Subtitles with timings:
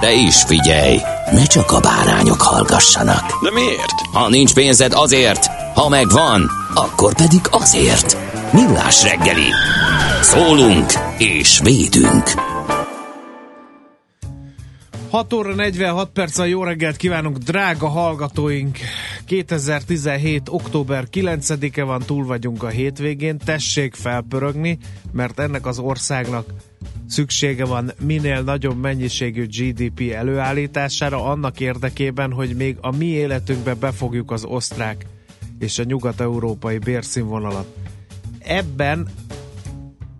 [0.00, 0.98] De is figyelj,
[1.32, 3.42] ne csak a bárányok hallgassanak.
[3.42, 4.00] De miért?
[4.12, 8.16] Ha nincs pénzed azért, ha megvan, akkor pedig azért.
[8.52, 9.48] Millás reggeli.
[10.22, 12.24] Szólunk és védünk.
[15.10, 18.78] 6 óra 46 perc a jó reggelt kívánunk, drága hallgatóink!
[19.26, 20.42] 2017.
[20.48, 24.78] október 9-e van, túl vagyunk a hétvégén, tessék felpörögni,
[25.12, 26.44] mert ennek az országnak
[27.06, 34.30] szüksége van minél nagyobb mennyiségű GDP előállítására, annak érdekében, hogy még a mi életünkbe befogjuk
[34.30, 35.06] az osztrák
[35.58, 37.66] és a nyugat-európai bérszínvonalat.
[38.38, 39.08] Ebben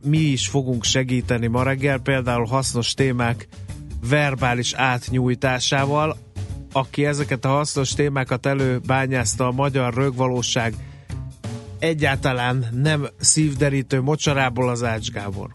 [0.05, 3.48] mi is fogunk segíteni ma reggel, például hasznos témák
[4.08, 6.16] verbális átnyújtásával.
[6.72, 10.75] Aki ezeket a hasznos témákat előbányázta a magyar rögvalóság
[11.78, 15.50] egyáltalán nem szívderítő mocsarából az Ács Gábor.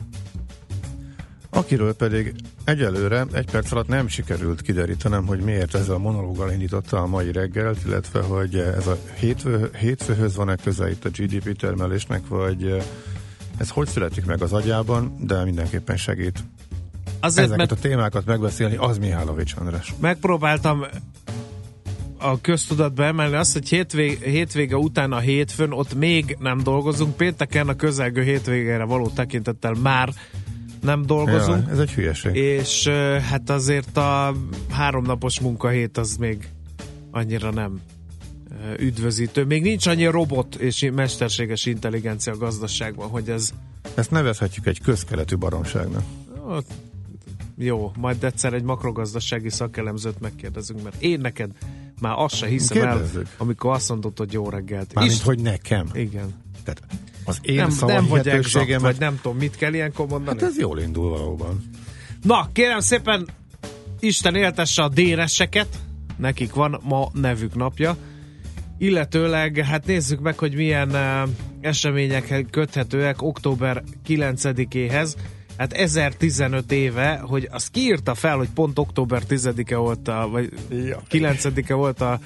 [1.55, 6.97] Akiről pedig egyelőre egy perc alatt nem sikerült kiderítenem, hogy miért ezzel a monológgal indította
[6.97, 12.27] a mai reggelt, illetve hogy ez a hétfő, hétfőhöz van-e köze itt a GDP termelésnek,
[12.27, 12.83] vagy
[13.57, 16.43] ez hogy születik meg az agyában, de mindenképpen segít
[17.19, 19.93] Azért, ezeket mert a témákat megbeszélni, az Mihálovics András.
[19.99, 20.85] Megpróbáltam
[22.17, 27.67] a köztudatba emelni azt, hogy hétvége, hétvége után a hétfőn ott még nem dolgozunk, pénteken
[27.67, 30.09] a közelgő hétvégére való tekintettel már
[30.81, 31.65] nem dolgozunk.
[31.65, 32.35] Ja, ez egy hülyeség.
[32.35, 32.87] És
[33.29, 34.35] hát azért a
[34.69, 36.49] háromnapos munkahét az még
[37.11, 37.79] annyira nem
[38.79, 39.43] üdvözítő.
[39.43, 43.49] Még nincs annyi robot és mesterséges intelligencia a gazdaságban, hogy ez...
[43.95, 46.03] Ezt nevezhetjük egy közkeletű baromságnak.
[47.57, 51.51] Jó, majd egyszer egy makrogazdasági szakelemzőt megkérdezünk, mert én neked
[52.01, 53.25] már azt se hiszem Kérdezzük.
[53.25, 54.93] el, amikor azt mondod, hogy jó reggelt.
[54.93, 55.87] Mármint, hogy nekem.
[55.93, 56.33] Igen.
[56.63, 56.81] Tehát
[57.25, 60.39] az én nem, nem vagy exakt, vagy nem tudom, mit kell ilyenkor mondani.
[60.39, 61.69] Hát ez jól indul valóban.
[62.21, 63.27] Na, kérem szépen,
[63.99, 65.67] Isten éltesse a déreseket,
[66.17, 67.97] nekik van ma nevük napja,
[68.77, 71.29] illetőleg, hát nézzük meg, hogy milyen uh,
[71.61, 75.13] események köthetőek október 9-éhez.
[75.57, 81.01] Hát 1015 éve, hogy azt kiírta fel, hogy pont október 10-e volt a, vagy ja.
[81.11, 82.19] 9-e volt a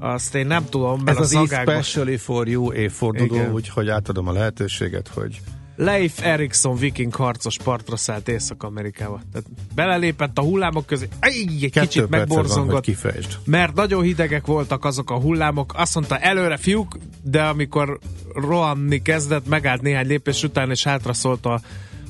[0.00, 1.74] azt én nem tudom, mert Ez az, az agágban...
[1.74, 5.40] especially for you évforduló, úgyhogy átadom a lehetőséget, hogy
[5.76, 9.20] Leif Erikson viking harcos partra szállt Észak-Amerikába.
[9.32, 13.12] Tehát belelépett a hullámok közé, egy kicsit megborzongott, van,
[13.44, 15.72] mert nagyon hidegek voltak azok a hullámok.
[15.76, 17.98] Azt mondta, előre fiúk, de amikor
[18.34, 21.60] rohanni kezdett, megállt néhány lépés után, és hátra szólt a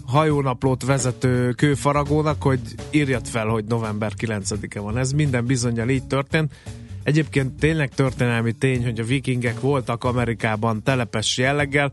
[0.07, 4.99] hajónaplót vezető kőfaragónak, hogy írjat fel, hogy november 9-e van.
[4.99, 6.53] Ez minden bizonyal így történt.
[7.03, 11.93] Egyébként tényleg történelmi tény, hogy a vikingek voltak Amerikában telepes jelleggel,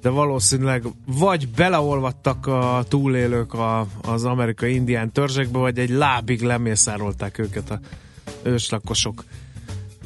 [0.00, 7.38] de valószínűleg vagy beleolvadtak a túlélők a, az amerikai indián törzsekbe, vagy egy lábig lemészárolták
[7.38, 7.80] őket a
[8.42, 9.24] őslakosok.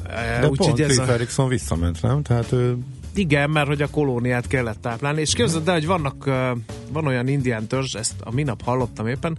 [0.07, 1.11] De Úgy, pont ez a...
[1.11, 2.21] Erikson visszament, nem?
[2.21, 2.77] Tehát ő
[3.15, 6.25] igen, mert hogy a kolóniát kellett táplálni, és képzeld el, hogy vannak,
[6.91, 9.37] van olyan indián törzs, ezt a minap hallottam éppen,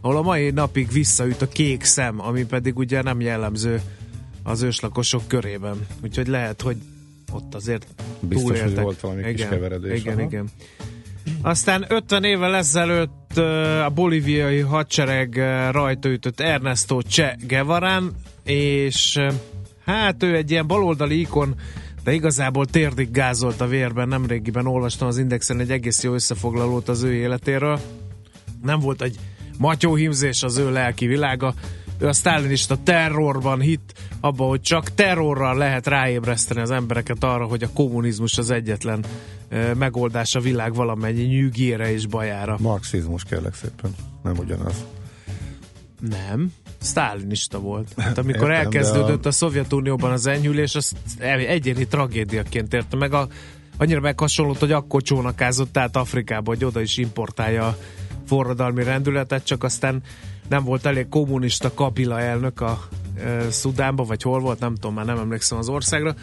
[0.00, 3.80] ahol a mai napig visszaüt a kék szem, ami pedig ugye nem jellemző
[4.48, 5.86] az őslakosok körében.
[6.02, 6.76] Úgyhogy lehet, hogy
[7.32, 7.86] ott azért
[8.20, 8.74] Biztos, túléltek.
[8.74, 10.00] hogy volt valami igen, kis keveredés.
[10.00, 10.22] Igen, aha.
[10.22, 10.48] igen.
[11.42, 13.36] Aztán 50 évvel ezelőtt
[13.84, 15.34] a bolíviai hadsereg
[15.70, 18.12] rajta ütött Ernesto Che Guevarán,
[18.44, 19.18] és
[19.84, 21.54] hát ő egy ilyen baloldali ikon,
[22.04, 24.08] de igazából térdig gázolt a vérben.
[24.08, 27.80] Nemrégiben olvastam az Indexen egy egész jó összefoglalót az ő életéről.
[28.62, 29.18] Nem volt egy
[29.58, 31.54] matyóhímzés az ő lelki világa.
[31.98, 37.62] Ő a sztálinista terrorban hit, abba, hogy csak terrorral lehet ráébreszteni az embereket arra, hogy
[37.62, 39.04] a kommunizmus az egyetlen
[39.74, 42.56] megoldás a világ valamennyi nyűgére és bajára.
[42.60, 44.84] Marxizmus kérlek szépen, nem ugyanaz.
[46.00, 46.52] Nem.
[46.78, 47.88] sztálinista volt.
[47.96, 53.12] Hát amikor Értem, elkezdődött de a Szovjetunióban az enyhülés, azt egyéni tragédiaként érte meg.
[53.12, 53.28] A,
[53.76, 57.76] annyira meghasonlott, hogy akkor csónakázott át Afrikába, hogy oda is importálja a
[58.28, 60.02] forradalmi rendületet, csak aztán
[60.48, 62.88] nem volt elég kommunista Kabila elnök a
[63.24, 66.14] e, Szudánba, vagy hol volt, nem tudom, már nem emlékszem az országra,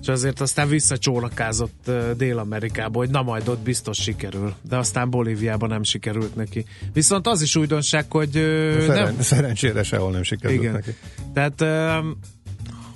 [0.00, 5.68] és azért aztán visszacsónakázott e, Dél-Amerikába, hogy na majd ott biztos sikerül, de aztán Bolíviában
[5.68, 6.64] nem sikerült neki.
[6.92, 10.72] Viszont az is újdonság, hogy Szeren, nem, Szerencsére sehol nem sikerült igen.
[10.72, 10.96] neki.
[11.32, 11.64] Tehát,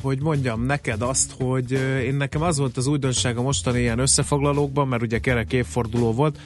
[0.05, 1.73] hogy mondjam neked azt, hogy
[2.05, 6.39] én nekem az volt az újdonság a mostani ilyen összefoglalókban, mert ugye kerek évforduló volt,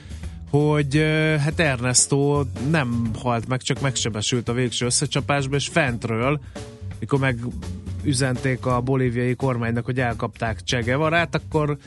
[0.50, 0.96] hogy
[1.38, 6.40] hát Ernesto nem halt meg, csak megsebesült a végső összecsapásba, és fentről,
[6.98, 7.38] mikor meg
[8.02, 11.78] üzenték a bolíviai kormánynak, hogy elkapták Che Guevarát, akkor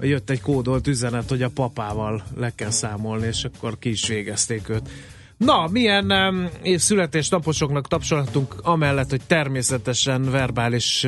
[0.00, 4.68] jött egy kódolt üzenet, hogy a papával le kell számolni, és akkor ki is végezték
[4.68, 4.88] őt.
[5.36, 11.06] Na, milyen um, születésnaposoknak tapsolhatunk, amellett, hogy természetesen verbális,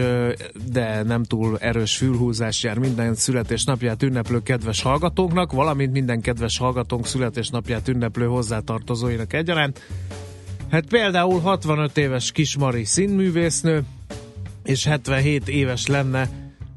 [0.72, 7.06] de nem túl erős fülhúzás jár minden születésnapját ünneplő kedves hallgatóknak, valamint minden kedves hallgatónk
[7.06, 9.80] születésnapját ünneplő hozzátartozóinak egyaránt.
[10.70, 13.84] Hát például 65 éves Kismari színművésznő,
[14.64, 16.28] és 77 éves lenne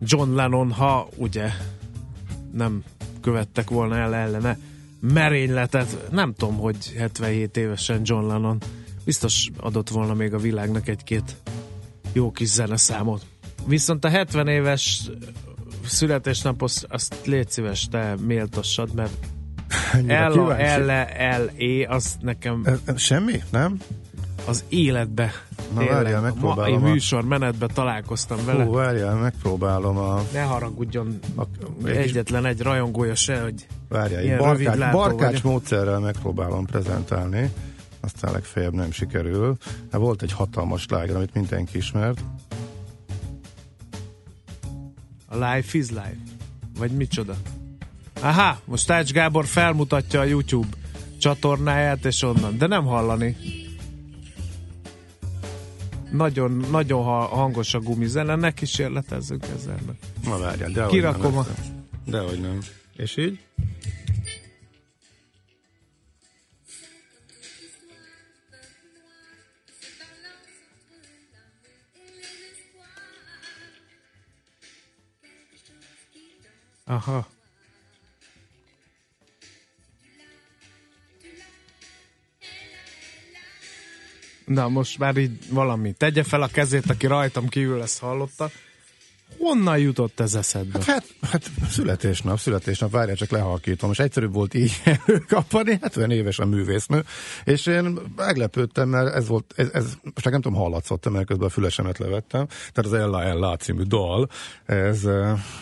[0.01, 1.50] John Lennon, ha ugye
[2.54, 2.83] nem
[3.21, 4.57] követtek volna el ellene
[5.01, 6.07] merényletet.
[6.12, 8.57] Nem tudom, hogy 77 évesen John Lennon
[9.06, 11.36] biztos adott volna még a világnak egy-két
[12.13, 13.25] jó kis zeneszámot.
[13.65, 15.09] Viszont a 70 éves
[15.86, 19.12] születésnap, azt, légy szíves, te méltassad, mert
[19.94, 20.81] Ennyire L, kíváncsi.
[20.81, 20.92] L,
[21.44, 22.65] L, E, az nekem
[22.95, 23.42] Semmi?
[23.50, 23.77] Nem?
[24.47, 25.31] az életbe
[25.74, 28.63] Na, tényleg, várjál, megpróbálom a- műsor menetbe találkoztam vele.
[28.63, 30.21] Hú, várjál, megpróbálom a...
[30.33, 31.44] Ne haragudjon a
[31.88, 37.51] egyetlen egy rajongója se, hogy Várjál, Ilyen egy barkács, barkács módszerrel megpróbálom prezentálni,
[37.99, 39.57] aztán legfeljebb nem sikerül.
[39.91, 42.23] Hát volt egy hatalmas láger, amit mindenki ismert.
[45.27, 46.15] a life is life.
[46.77, 47.35] Vagy micsoda?
[48.21, 50.67] Aha, most Tács Gábor felmutatja a YouTube
[51.17, 52.57] csatornáját, és onnan.
[52.57, 53.35] De nem hallani.
[56.11, 59.77] Nagyon, nagyon ha- hangos a gumizene, ne kísérletezzünk ezzel.
[59.85, 59.95] meg.
[60.23, 61.45] Na várjál, de Kirakom a-
[62.05, 62.57] Dehogy nem.
[62.95, 63.39] És így?
[76.91, 77.27] Aha.
[84.45, 85.93] Na, most már így valami.
[85.93, 88.49] Tegye fel a kezét, aki rajtam kívül ezt hallotta.
[89.41, 90.79] Honnan jutott ez eszedbe?
[90.85, 93.91] Hát, hát születésnap, születésnap, várjál, csak lehalkítom.
[93.91, 97.03] És egyszerűbb volt így előkapani, 70 éves a művésznő,
[97.43, 101.51] és én meglepődtem, mert ez volt, ez, ez most nem tudom, hallatszott, mert közben a
[101.51, 104.29] fülesemet levettem, tehát az Ella Ella című dal,
[104.65, 105.05] ez...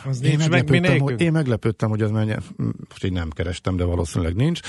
[0.06, 1.00] Az én, meg meglepődtem, nélkül?
[1.00, 2.36] hogy, én meglepődtem, hogy az mennyi,
[2.90, 4.60] most így nem kerestem, de valószínűleg nincs,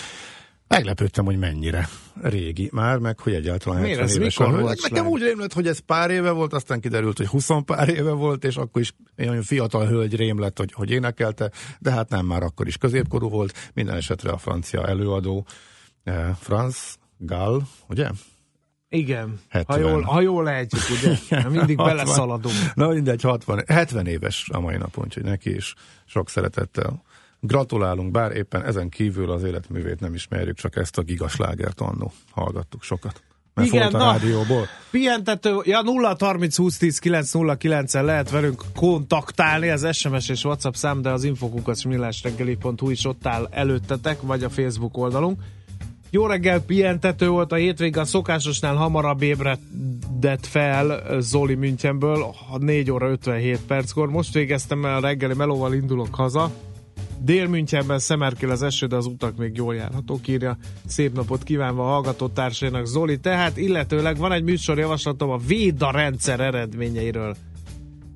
[0.74, 1.88] Meglepődtem, hogy mennyire
[2.22, 3.98] régi már, meg hogy egyáltalán Miért?
[3.98, 7.16] 70 Ez éves mikor volt Nekem úgy rémlett, hogy ez pár éve volt, aztán kiderült,
[7.16, 10.72] hogy 20 pár éve volt, és akkor is egy olyan fiatal hölgy rém lett, hogy,
[10.72, 13.70] hogy énekelte, de hát nem, már akkor is középkorú volt.
[13.74, 15.46] Minden esetre a francia előadó,
[16.04, 18.08] eh, Franz Gall, ugye?
[18.88, 19.40] Igen.
[19.48, 19.80] Ha 70.
[19.80, 21.08] jól, ha jól lejtjük, ugye?
[21.58, 21.96] Mindig 60.
[21.96, 22.54] beleszaladunk.
[22.74, 25.74] Na mindegy, 60, 70 éves a mai napon, úgyhogy neki is
[26.06, 27.02] sok szeretettel
[27.40, 32.82] gratulálunk, bár éppen ezen kívül az életművét nem ismerjük, csak ezt a gigaslágert annó hallgattuk
[32.82, 33.22] sokat.
[33.54, 34.12] Mert Igen, volt a na.
[34.12, 34.66] rádióból.
[34.90, 40.74] Pihentető, ja 0 30 20 10 909 en lehet velünk kontaktálni, ez SMS és WhatsApp
[40.74, 45.40] szám, de az infokukat millásreggeli.hu is ott áll előttetek, vagy a Facebook oldalunk.
[46.12, 53.60] Jó reggel, pihentető volt a hétvégen, szokásosnál hamarabb ébredett fel Zoli Münchenből, 4 óra 57
[53.60, 54.10] perckor.
[54.10, 56.50] Most végeztem el a reggeli melóval, indulok haza.
[57.22, 60.56] Dél-Münchenben szemerkél az eső, de az utak még jól járhatók, írja.
[60.86, 63.18] Szép napot kívánva a hallgatótársainak Zoli.
[63.18, 67.36] Tehát illetőleg van egy műsorjavaslatom a Véda rendszer eredményeiről.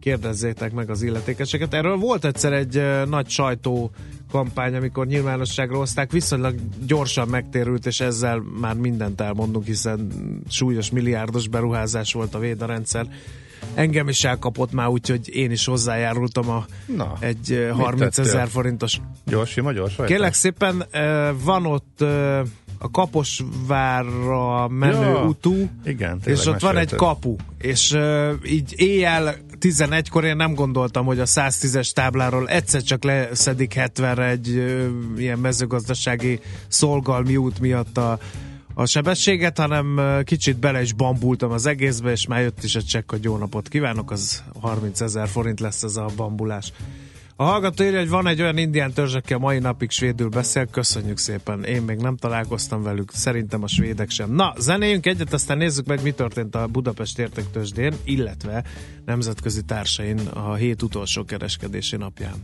[0.00, 1.74] Kérdezzétek meg az illetékeseket.
[1.74, 3.90] Erről volt egyszer egy nagy sajtó
[4.30, 6.54] kampány, amikor nyilvánosságra hozták, viszonylag
[6.86, 10.08] gyorsan megtérült, és ezzel már mindent elmondunk, hiszen
[10.48, 13.06] súlyos milliárdos beruházás volt a Véda rendszer.
[13.74, 18.48] Engem is elkapott már, úgyhogy én is hozzájárultam a Na, egy uh, mit 30 ezer
[18.48, 20.06] forintos Gyors, sima, gyors vagy?
[20.06, 20.84] Kérlek szépen,
[21.44, 22.00] van ott
[22.78, 27.98] a Kaposvárra menő Ja, utú, igen, és ott van egy kapu, és
[28.46, 34.48] így éjjel 11-kor én nem gondoltam, hogy a 110-es tábláról egyszer csak leszedik 70-re egy
[35.16, 38.18] ilyen mezőgazdasági szolgalmi út miatt a,
[38.74, 43.10] a sebességet, hanem kicsit bele is bambultam az egészbe, és már jött is a csekk,
[43.10, 46.72] hogy jó napot kívánok, az 30 ezer forint lesz ez a bambulás.
[47.36, 50.66] A hallgató írja, hogy van egy olyan indián törzs, aki a mai napig svédül beszél,
[50.66, 51.64] köszönjük szépen.
[51.64, 54.32] Én még nem találkoztam velük, szerintem a svédek sem.
[54.32, 58.64] Na, zenéjünk egyet, aztán nézzük meg, mi történt a Budapest értéktőzsdén, illetve
[59.04, 62.34] nemzetközi társain a hét utolsó kereskedési napján.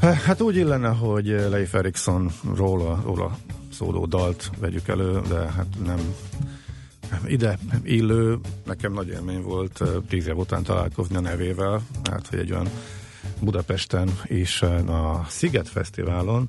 [0.00, 3.38] Hát úgy illene, hogy Leif Erikson róla, róla
[3.78, 6.14] szóló dalt vegyük elő, de hát nem
[7.26, 8.38] ide illő.
[8.64, 12.68] Nekem nagy élmény volt eh, tíz év után találkozni a nevével, hát hogy egy olyan
[13.40, 16.48] Budapesten és a Sziget Fesztiválon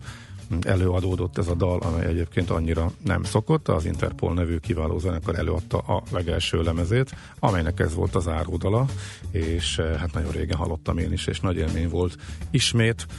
[0.62, 3.67] előadódott ez a dal, amely egyébként annyira nem szokott.
[3.67, 8.86] Az Interpol nevű kiváló zenekar előadta a legelső lemezét, amelynek ez volt az áródala,
[9.31, 12.15] és eh, hát nagyon régen hallottam én is, és nagy élmény volt
[12.51, 13.15] ismét eh,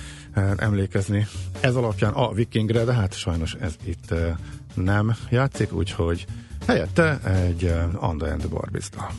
[0.57, 1.27] emlékezni
[1.61, 4.37] ez alapján a Vikingre, de hát sajnos ez itt eh,
[4.75, 6.27] nem játszik, úgyhogy
[6.67, 9.11] helyette egy Anda and the Barbista.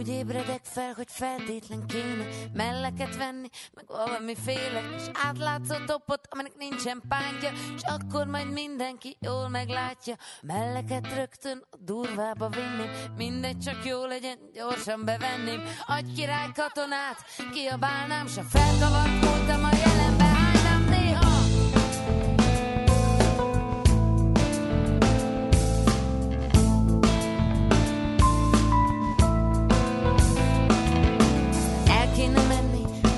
[0.00, 6.52] Úgy ébredek fel, hogy feltétlen kéne melleket venni, meg valami félek, és átlátszó topot, aminek
[6.58, 10.14] nincsen pántja, és akkor majd mindenki jól meglátja.
[10.42, 15.62] Melleket rögtön a durvába vinném, mindegy csak jó legyen, gyorsan bevenném.
[15.86, 19.89] Agy király katonát, kiabálnám, a felkavart voltam a jelenbe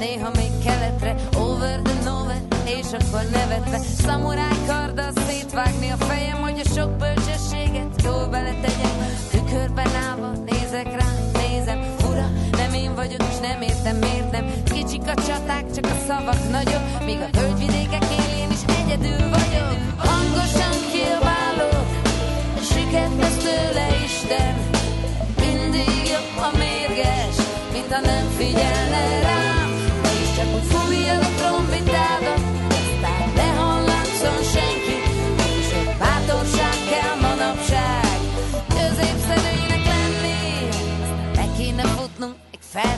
[0.03, 3.79] néha még keletre Over the nowhere, és akkor nevetve.
[3.79, 8.97] Szamuráj karddal szétvágni a fejem Hogy a sok bölcsességet jól beletegyem.
[9.31, 11.09] Tükörben állva nézek rá,
[11.41, 11.81] nézem.
[11.99, 14.47] Fura, nem én vagyok, és nem értem miért nem.
[14.65, 16.85] Kicsik a csaták, csak a szavak nagyok.
[17.05, 19.69] Míg a földvidékek élén is egyedül vagyok.
[19.97, 21.87] Hangosan kiabálok
[22.71, 24.72] Süket lesz tőle Isten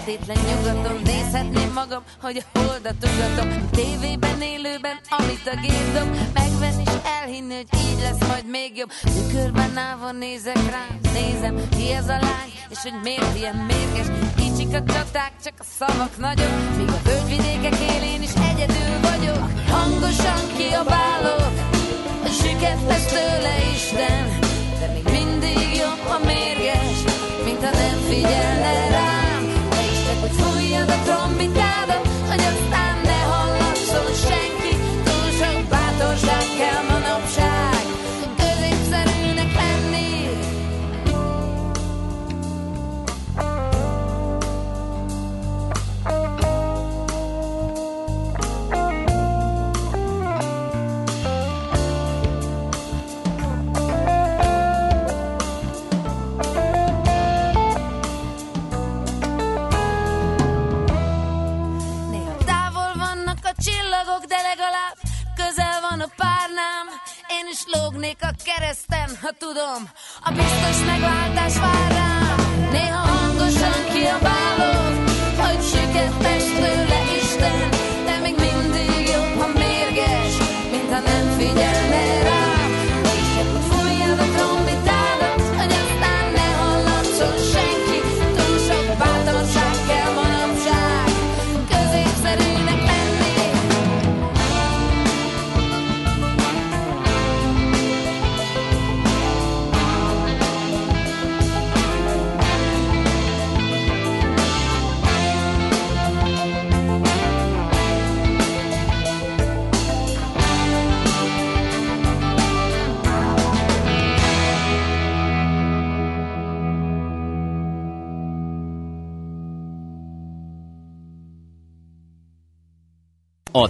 [0.05, 3.71] feltétlen nyugaton, nézhetném magam, hogy a holdat ugatom.
[3.71, 8.91] Tévében, élőben, amit a gép dob, megvenni és elhinni, hogy így lesz majd még jobb.
[9.03, 14.07] Tükörben állva nézek rá, nézem, ki ez a lány, és hogy miért ilyen mérges.
[14.37, 19.45] Kicsik a csaták, csak a szavak nagyok, míg a földvidékek élén is egyedül vagyok.
[19.69, 21.55] Hangosan kiabálok,
[22.25, 22.79] a süket
[23.13, 24.39] tőle Isten,
[24.81, 26.99] de még mindig jobb a mérges,
[27.45, 28.44] mint ha nem figyelne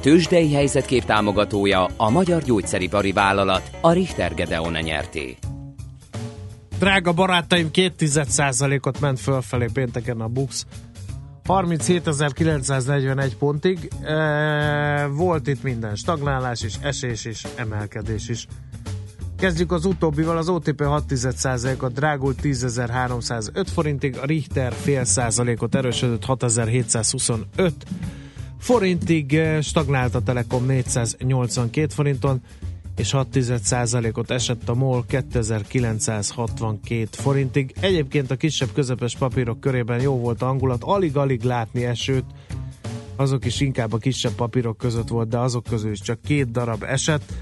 [0.04, 5.36] tőzsdei helyzetkép támogatója a Magyar Gyógyszeripari Vállalat, a Richter Gedeon nyerté.
[6.78, 8.06] Drága barátaim, 2
[8.82, 10.66] ot ment fölfelé pénteken a Bux.
[11.48, 13.90] 37.941 pontig.
[14.02, 18.46] E, volt itt minden, stagnálás is, esés is, emelkedés is.
[19.38, 27.72] Kezdjük az utóbbival, az OTP 6%-ot drágult 10.305 forintig, a Richter fél százalékot erősödött 6.725
[28.64, 32.40] forintig eh, stagnált a Telekom 482 forinton,
[32.96, 37.74] és 6% ot esett a MOL 2962 forintig.
[37.80, 42.24] Egyébként a kisebb közepes papírok körében jó volt a hangulat, alig-alig látni esőt,
[43.16, 46.82] azok is inkább a kisebb papírok között volt, de azok közül is csak két darab
[46.82, 47.32] esett.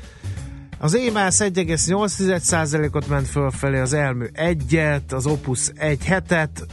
[0.79, 6.67] Az EMAS 1,8%-ot ment fölfelé, az elmű 1-et, az Opus 1 hetet,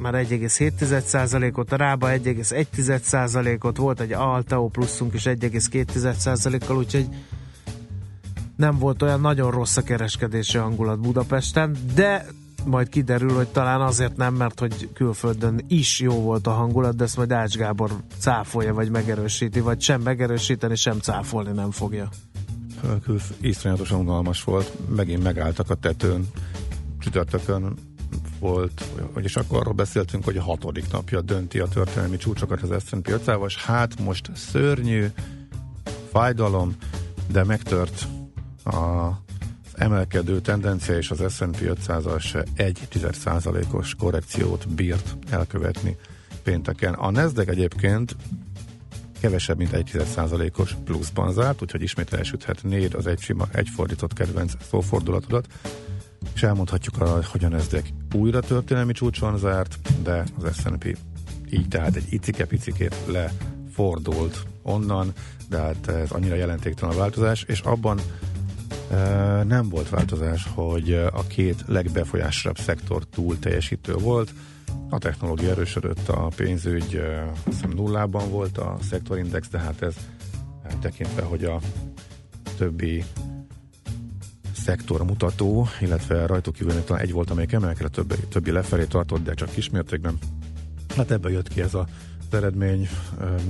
[0.00, 7.08] már 1,7%-ot, a Rába 1,1%-ot, volt egy Alteo pluszunk is 1,2%-kal, úgyhogy
[8.56, 12.26] nem volt olyan nagyon rossz a kereskedési hangulat Budapesten, de
[12.64, 17.04] majd kiderül, hogy talán azért nem, mert hogy külföldön is jó volt a hangulat, de
[17.04, 22.08] ezt majd Ács Gábor cáfolja, vagy megerősíti, vagy sem megerősíteni, sem cáfolni nem fogja.
[23.40, 26.28] Iszonyatosan unalmas volt, megint megálltak a tetőn,
[26.98, 27.74] csütörtökön
[28.40, 33.08] volt, vagyis akkor arról beszéltünk, hogy a hatodik napja dönti a történelmi csúcsokat az S&P
[33.08, 35.06] 500 és hát most szörnyű,
[36.12, 36.76] fájdalom,
[37.32, 38.06] de megtört
[38.64, 39.10] a
[39.74, 45.96] emelkedő tendencia és az S&P 500-as 1,1%-os korrekciót bírt elkövetni
[46.42, 46.94] pénteken.
[46.94, 48.16] A Nasdaq egyébként
[49.20, 55.46] kevesebb, mint 1,1%-os pluszban zárt, úgyhogy ismét elsüthetnéd az egy, sima, egy fordított kedvenc szófordulatodat,
[56.34, 60.96] és elmondhatjuk, a Nasdaq újra történelmi csúcson zárt, de az S&P
[61.50, 65.12] így tehát egy icike-picikét lefordult onnan,
[65.48, 68.00] de hát ez annyira jelentéktelen a változás, és abban
[69.46, 74.32] nem volt változás, hogy a két legbefolyásosabb szektor túl teljesítő volt.
[74.88, 77.00] A technológia erősödött, a pénzügy
[77.44, 79.94] hiszem nullában volt a szektorindex, de hát ez
[80.80, 81.60] tekintve, hogy a
[82.56, 83.04] többi
[84.64, 89.34] szektor mutató, illetve rajtuk kívül talán egy volt, amelyik emelkedett, többi, többi lefelé tartott, de
[89.34, 90.18] csak kismértékben.
[90.96, 91.86] Hát ebbe jött ki ez a
[92.30, 92.88] eredmény.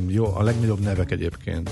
[0.07, 1.71] Jó, a legnagyobb nevek egyébként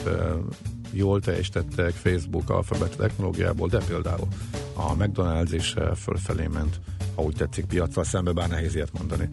[0.90, 4.28] jól teljesítettek Facebook, Alphabet technológiából, de például
[4.74, 6.80] a McDonald's is fölfelé ment,
[7.14, 9.28] ha úgy tetszik piacsal szembe, bár nehéz ilyet mondani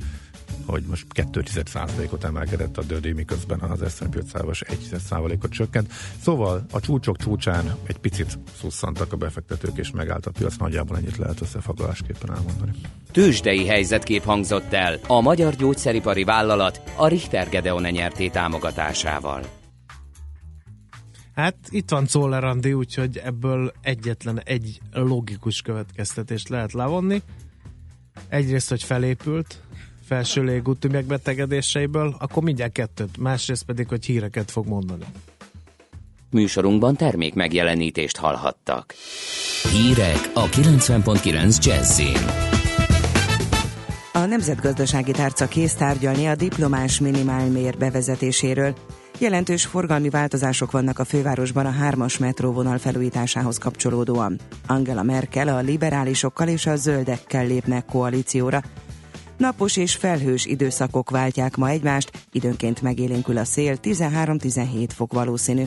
[0.65, 5.91] hogy most 2,1%-ot emelkedett a dödé, miközben az S&P 500-as 1%-ot csökkent.
[6.21, 10.55] Szóval a csúcsok csúcsán egy picit szusszantak a befektetők, és megállt a piac.
[10.55, 12.71] Nagyjából ennyit lehet összefoglalásképpen elmondani.
[13.11, 19.41] Tőzsdei helyzetkép hangzott el a Magyar Gyógyszeripari Vállalat a Richter Gedeon nyerté támogatásával.
[21.35, 27.21] Hát itt van Czoller Andi, úgyhogy ebből egyetlen egy logikus következtetést lehet levonni.
[28.27, 29.61] Egyrészt, hogy felépült
[30.05, 33.17] felső légúti megbetegedéseiből, akkor mindjárt kettőt.
[33.17, 35.05] Másrészt pedig, hogy híreket fog mondani.
[36.29, 38.93] Műsorunkban termék megjelenítést hallhattak.
[39.71, 42.55] Hírek a 90.9 Jazzin.
[44.13, 48.75] A Nemzetgazdasági Tárca kész tárgyalni a diplomás minimálmér bevezetéséről.
[49.19, 54.39] Jelentős forgalmi változások vannak a fővárosban a hármas metróvonal felújításához kapcsolódóan.
[54.67, 58.61] Angela Merkel a liberálisokkal és a zöldekkel lépnek koalícióra.
[59.37, 65.63] Napos és felhős időszakok váltják ma egymást, időnként megélénkül a szél, 13-17 fok valószínű.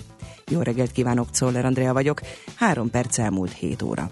[0.51, 2.21] Jó reggelt kívánok, Czoller Andrea vagyok,
[2.55, 4.11] három perc elmúlt 7 óra.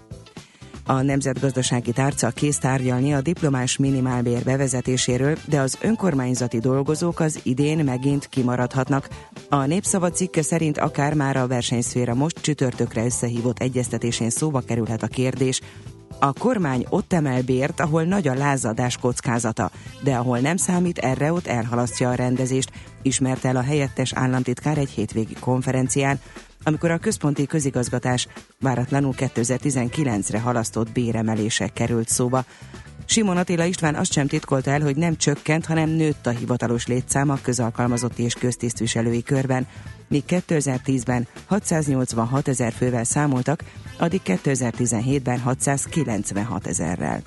[0.85, 7.83] A Nemzetgazdasági Tárca kész tárgyalni a diplomás minimálbér bevezetéséről, de az önkormányzati dolgozók az idén
[7.83, 9.09] megint kimaradhatnak.
[9.49, 15.07] A népszava cikke szerint akár már a versenyszféra most csütörtökre összehívott egyeztetésén szóba kerülhet a
[15.07, 15.61] kérdés,
[16.19, 19.71] a kormány ott emel bért, ahol nagy a lázadás kockázata,
[20.03, 24.89] de ahol nem számít, erre ott elhalasztja a rendezést, ismert el a helyettes államtitkár egy
[24.89, 26.19] hétvégi konferencián,
[26.63, 28.27] amikor a központi közigazgatás
[28.59, 32.45] váratlanul 2019-re halasztott béremelése került szóba.
[33.05, 37.29] Simon Attila István azt sem titkolta el, hogy nem csökkent, hanem nőtt a hivatalos létszám
[37.29, 39.67] a közalkalmazotti és köztisztviselői körben,
[40.07, 43.63] míg 2010-ben 686 ezer fővel számoltak,
[43.97, 47.21] addig 2017-ben 696 ezerrel.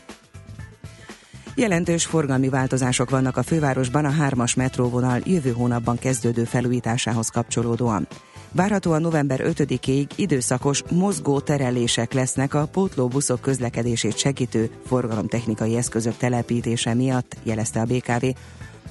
[1.54, 8.06] Jelentős forgalmi változások vannak a fővárosban a hármas metróvonal jövő hónapban kezdődő felújításához kapcsolódóan.
[8.52, 17.36] Várhatóan november 5-ig időszakos mozgó terelések lesznek a pótlóbuszok közlekedését segítő forgalomtechnikai eszközök telepítése miatt,
[17.42, 18.26] jelezte a BKV.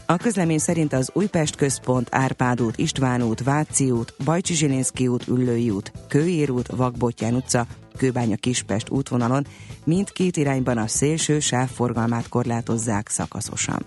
[0.05, 5.27] A közlemény szerint az Újpest központ, Árpád út, István út, Váci út, Bajcsi Zsilinszki út,
[5.27, 9.45] Üllői út, Kőér út, Vakbottyán utca, Kőbánya Kispest útvonalon
[9.83, 13.85] mindkét irányban a szélső sávforgalmát korlátozzák szakaszosan.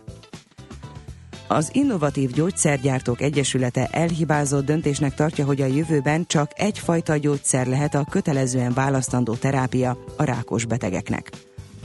[1.48, 8.06] Az Innovatív Gyógyszergyártók Egyesülete elhibázott döntésnek tartja, hogy a jövőben csak egyfajta gyógyszer lehet a
[8.10, 11.30] kötelezően választandó terápia a rákos betegeknek.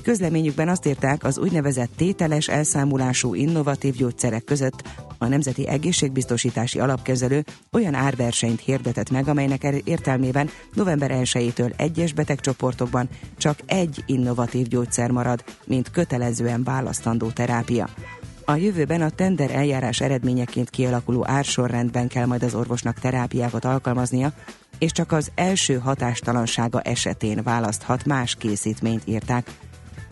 [0.07, 4.83] Közleményükben azt írták, az úgynevezett tételes elszámolású innovatív gyógyszerek között
[5.17, 13.09] a Nemzeti Egészségbiztosítási Alapkezelő olyan árversenyt hirdetett meg, amelynek er- értelmében november 1-től egyes betegcsoportokban
[13.37, 17.89] csak egy innovatív gyógyszer marad, mint kötelezően választandó terápia.
[18.45, 24.33] A jövőben a tender eljárás eredményeként kialakuló ársorrendben kell majd az orvosnak terápiákat alkalmaznia,
[24.79, 29.47] és csak az első hatástalansága esetén választhat más készítményt írták.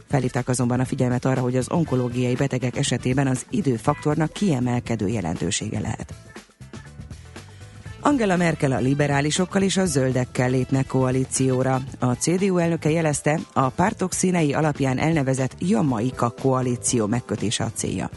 [0.08, 6.14] Felhívták azonban a figyelmet arra, hogy az onkológiai betegek esetében az időfaktornak kiemelkedő jelentősége lehet.
[8.06, 11.82] Angela Merkel a liberálisokkal és a zöldekkel lépnek koalícióra.
[12.00, 18.10] A CDU elnöke jelezte, a pártok színei alapján elnevezett Jamaika koalíció megkötése a célja.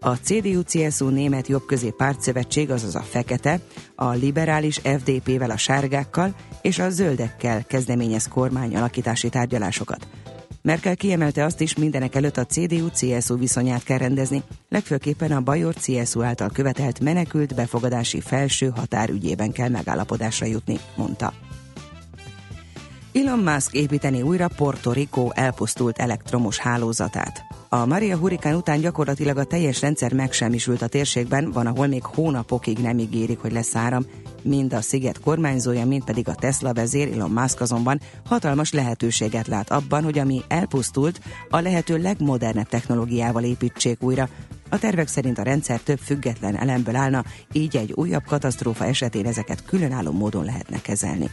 [0.00, 3.60] A CDU-CSU német jobbközé pártszövetség, azaz a fekete,
[3.94, 10.06] a liberális FDP-vel a sárgákkal és a zöldekkel kezdeményez kormány alakítási tárgyalásokat.
[10.66, 16.22] Merkel kiemelte azt is, mindenek előtt a CDU-CSU viszonyát kell rendezni, legfőképpen a Bajor CSU
[16.22, 21.32] által követelt menekült befogadási felső határügyében kell megállapodásra jutni, mondta.
[23.16, 27.44] Elon Musk építeni újra Puerto Rico elpusztult elektromos hálózatát.
[27.68, 32.78] A Maria hurikán után gyakorlatilag a teljes rendszer megsemmisült a térségben, van, ahol még hónapokig
[32.78, 34.06] nem ígérik, hogy lesz áram.
[34.42, 39.70] Mind a sziget kormányzója, mind pedig a Tesla vezér Elon Musk azonban hatalmas lehetőséget lát
[39.70, 44.28] abban, hogy ami elpusztult, a lehető legmodernebb technológiával építsék újra.
[44.68, 49.64] A tervek szerint a rendszer több független elemből állna, így egy újabb katasztrófa esetén ezeket
[49.64, 51.30] különálló módon lehetne kezelni.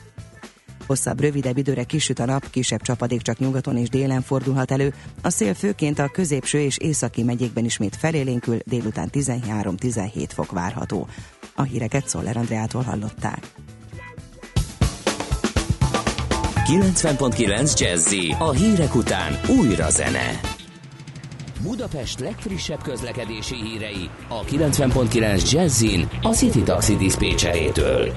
[0.92, 4.94] Hosszabb, rövidebb időre kisüt a nap, kisebb csapadék csak nyugaton és délen fordulhat elő.
[5.22, 11.08] A szél főként a középső és északi megyékben ismét felélénkül, délután 13-17 fok várható.
[11.56, 13.40] A híreket Szoller Andreától hallották.
[16.66, 20.40] 90.9 Jazzy a hírek után újra zene.
[21.62, 28.14] Budapest legfrissebb közlekedési hírei a 90.9 Jazzin a City Taxi Dispécsejétől.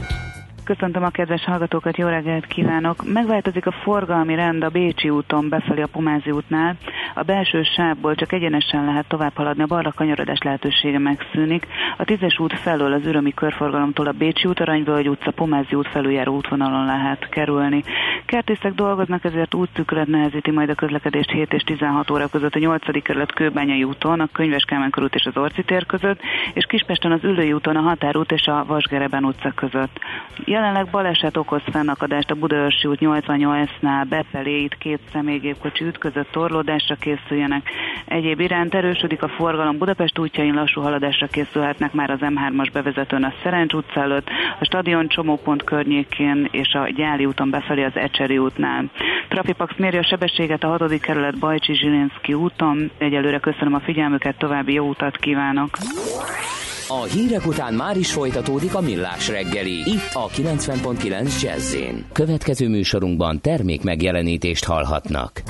[0.64, 3.12] Köszöntöm a kedves hallgatókat, jó reggelt kívánok!
[3.12, 6.76] Megváltozik a forgalmi rend a Bécsi úton befelé a Pomázi útnál.
[7.14, 11.66] A belső sávból csak egyenesen lehet tovább haladni, a balra kanyarodás lehetősége megszűnik.
[11.96, 16.34] A tízes út felől az ürömi körforgalomtól a Bécsi út, Aranyvölgy utca, Pomázi út felüljáró
[16.34, 17.82] útvonalon lehet kerülni.
[18.26, 23.02] Kertészek dolgoznak, ezért útszűkület nehezíti majd a közlekedést 7 és 16 óra között a 8.
[23.02, 26.20] kerület Kőbányai úton, a Könyves Kálmán körút és az Orci tér között,
[26.54, 30.00] és Kispesten az Ülői úton a Határút és a Vasgereben utca között.
[30.54, 37.70] Jelenleg baleset okoz fennakadást a Budaörsi út 88-nál befelé, itt két személygépkocsi ütközött torlódásra készüljenek.
[38.04, 43.32] Egyéb iránt erősödik a forgalom, Budapest útjain lassú haladásra készülhetnek már az M3-as bevezetőn a
[43.42, 44.28] Szerencs utca előtt,
[44.60, 48.84] a stadion csomópont környékén és a Gyáli úton befelé az Ecseri útnál.
[49.28, 51.00] Trafipax méri a sebességet a 6.
[51.00, 52.90] kerület Bajcsi Zsilinszki úton.
[52.98, 55.70] Egyelőre köszönöm a figyelmüket, további jó utat kívánok!
[57.00, 61.76] A hírek után már is folytatódik a millás reggeli, itt a 90.9 jazz
[62.12, 65.42] Következő műsorunkban termék megjelenítést hallhatnak.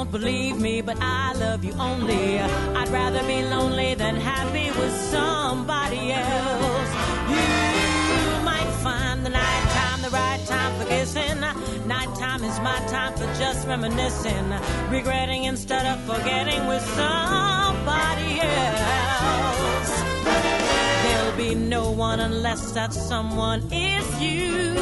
[0.00, 2.38] won't believe me, but I love you only.
[2.78, 6.90] I'd rather be lonely than happy with somebody else.
[7.34, 9.79] You might find the night
[10.50, 11.40] time for kissing.
[11.86, 14.46] Nighttime is my time for just reminiscing,
[14.90, 19.92] regretting instead of forgetting with somebody else.
[21.04, 24.74] There'll be no one unless that someone is you.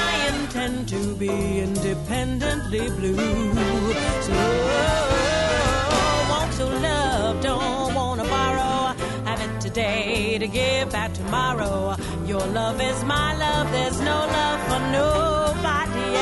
[0.00, 3.16] I intend to be independently blue.
[4.26, 4.34] So,
[5.92, 6.93] oh, want to love,
[9.74, 11.96] today to give back tomorrow.
[12.26, 16.13] Your love is my love, there's no love for nobody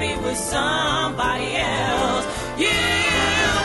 [0.00, 2.26] happy with somebody else.
[2.56, 2.80] You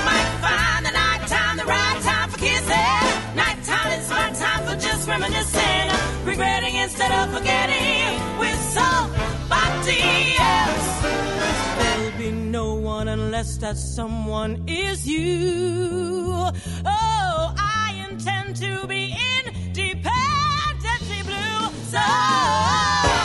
[0.09, 3.35] might find the nighttime the right time for kissing.
[3.35, 5.89] Nighttime is my time for just reminiscing,
[6.25, 11.01] regretting instead of forgetting with somebody else.
[11.79, 16.51] There'll be no one unless that someone is you.
[16.85, 21.69] Oh, I intend to be independently blue.
[21.93, 23.24] So,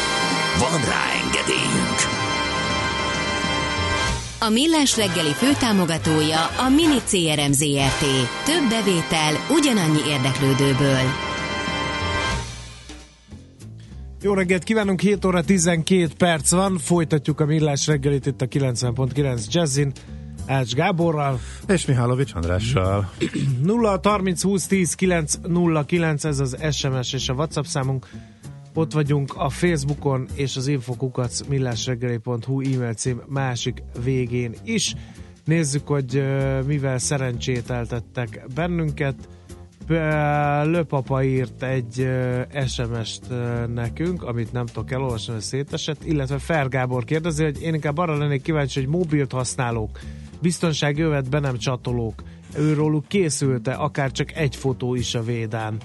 [0.59, 1.99] Van rá engedélyünk!
[4.39, 8.03] A Millás reggeli főtámogatója a Mini CRM Zrt.
[8.45, 10.99] Több bevétel ugyanannyi érdeklődőből.
[14.21, 19.45] Jó reggelt kívánunk, 7 óra 12 perc van, folytatjuk a millás reggelit itt a 90.9
[19.47, 19.91] Jazzin,
[20.45, 21.39] Ács Gáborral.
[21.67, 23.11] És Mihálovics Andrással.
[23.61, 28.07] 0 30 20 10 9 0 9, ez az SMS és a WhatsApp számunk.
[28.73, 34.95] Ott vagyunk a Facebookon és az infokukac millásreggeli.hu e-mail cím másik végén is.
[35.45, 36.23] Nézzük, hogy
[36.65, 39.15] mivel szerencsételtettek bennünket.
[40.63, 42.07] Löpapa írt egy
[42.67, 43.25] SMS-t
[43.73, 48.41] nekünk, amit nem tudok elolvasni, hogy szétesett, illetve Fergábor kérdezi, hogy én inkább arra lennék
[48.41, 49.99] kíváncsi, hogy mobilt használók,
[50.41, 52.23] biztonsági övet be nem csatolók,
[52.57, 55.77] őróluk készült-e akár csak egy fotó is a védán.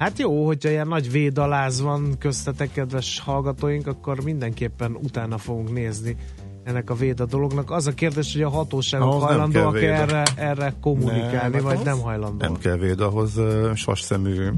[0.00, 6.16] Hát jó, hogyha ilyen nagy védaláz van köztetek, kedves hallgatóink, akkor mindenképpen utána fogunk nézni
[6.64, 7.70] ennek a véda dolognak.
[7.70, 11.84] Az a kérdés, hogy a hatóságok Ahhoz nem hajlandóak erre, erre kommunikálni, Nem, vagy hát
[11.84, 12.40] nem az hajlandóak.
[12.40, 14.48] Nem kell véd, ahhoz uh, sasszemű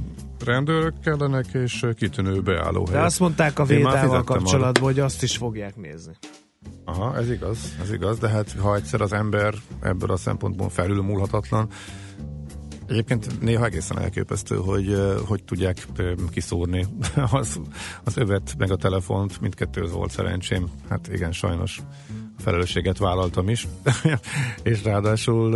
[0.45, 2.95] rendőrök kellenek, és kitűnő beállóhely.
[2.95, 6.13] De azt mondták a védával kapcsolatban, hogy azt is fogják nézni.
[6.85, 11.69] Aha, ez igaz, ez igaz, de hát ha egyszer az ember ebből a szempontból felülmúlhatatlan,
[12.93, 15.87] Egyébként néha egészen elképesztő, hogy hogy tudják
[16.31, 16.87] kiszúrni
[17.31, 17.61] az,
[18.05, 20.69] az övet meg a telefont, mindkettő volt szerencsém.
[20.89, 21.81] Hát igen, sajnos
[22.39, 23.69] a felelősséget vállaltam is,
[24.63, 25.51] és ráadásul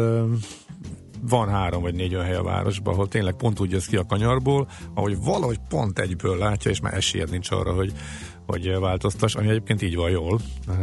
[1.21, 4.07] van három vagy négy olyan hely a városban, ahol tényleg pont úgy jössz ki a
[4.07, 7.93] kanyarból, ahogy valahogy pont egyből látja, és már esélyed nincs arra, hogy,
[8.47, 10.41] hogy változtas, ami egyébként így van jól,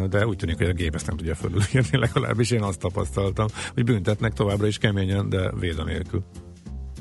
[0.09, 3.83] de úgy tűnik, hogy a gép ezt nem tudja fölülírni, legalábbis én azt tapasztaltam, hogy
[3.83, 6.23] büntetnek továbbra is keményen, de véda nélkül.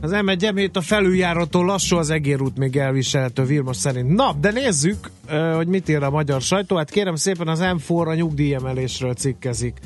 [0.01, 4.09] Az M1 emét a felüljárattól lassú az egérút még elviselhető Vilmos szerint.
[4.09, 5.11] Na, de nézzük,
[5.55, 6.77] hogy mit ír a magyar sajtó.
[6.77, 9.79] Hát kérem szépen az M4 a nyugdíjemelésről cikkezik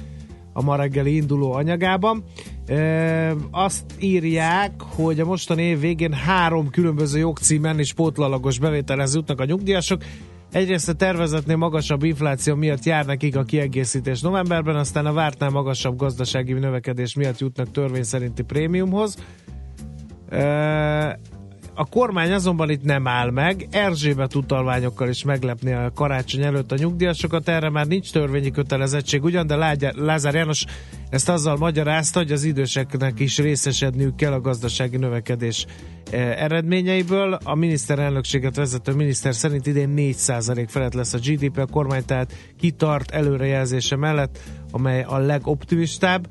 [0.53, 2.25] a ma reggeli induló anyagában.
[2.67, 9.41] E, azt írják, hogy a mostani év végén három különböző jogcímen és pótlalagos bevételhez jutnak
[9.41, 10.03] a nyugdíjasok.
[10.53, 15.97] Egyrészt a tervezetnél magasabb infláció miatt jár nekik a kiegészítés novemberben, aztán a vártnál magasabb
[15.97, 19.17] gazdasági növekedés miatt jutnak törvény szerinti prémiumhoz.
[21.77, 26.73] E, a kormány azonban itt nem áll meg, Erzsébet utalványokkal is meglepni a karácsony előtt
[26.73, 30.65] a nyugdíjasokat, erre már nincs törvényi kötelezettség ugyan, de Lágy- Lázár János
[31.11, 35.67] ezt azzal magyarázta, hogy az időseknek is részesedniük kell a gazdasági növekedés
[36.11, 37.39] eh, eredményeiből.
[37.45, 43.11] A miniszterelnökséget vezető miniszter szerint idén 4% felett lesz a GDP, a kormány tehát kitart
[43.11, 44.39] előrejelzése mellett,
[44.71, 46.29] amely a legoptimistább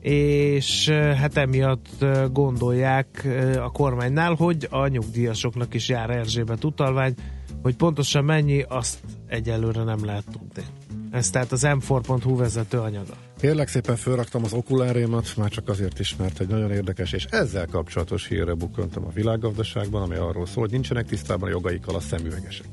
[0.00, 3.28] és hát emiatt gondolják
[3.62, 7.14] a kormánynál, hogy a nyugdíjasoknak is jár Erzsébet utalvány,
[7.62, 10.62] hogy pontosan mennyi, azt egyelőre nem lehet tudni.
[11.10, 13.14] Ez tehát az m4.hu vezető anyaga.
[13.40, 17.66] Kérlek szépen felraktam az okulárémat, már csak azért is, mert egy nagyon érdekes és ezzel
[17.66, 22.66] kapcsolatos hírre bukkantam a világgazdaságban, ami arról szól, hogy nincsenek tisztában a jogaikkal a szemüvegesek.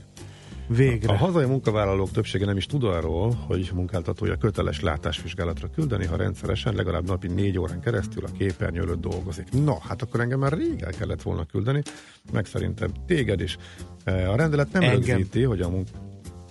[0.68, 1.14] Végre.
[1.14, 6.74] A hazai munkavállalók többsége nem is tud arról, hogy munkáltatója köteles látásvizsgálatra küldeni, ha rendszeresen
[6.76, 9.48] legalább napi négy órán keresztül a képernyő előtt dolgozik.
[9.64, 11.82] No, hát akkor engem már rég el kellett volna küldeni,
[12.32, 13.58] meg szerintem téged is.
[14.04, 15.00] E, A rendelet nem Engem.
[15.18, 15.88] rögzíti, hogy a munk...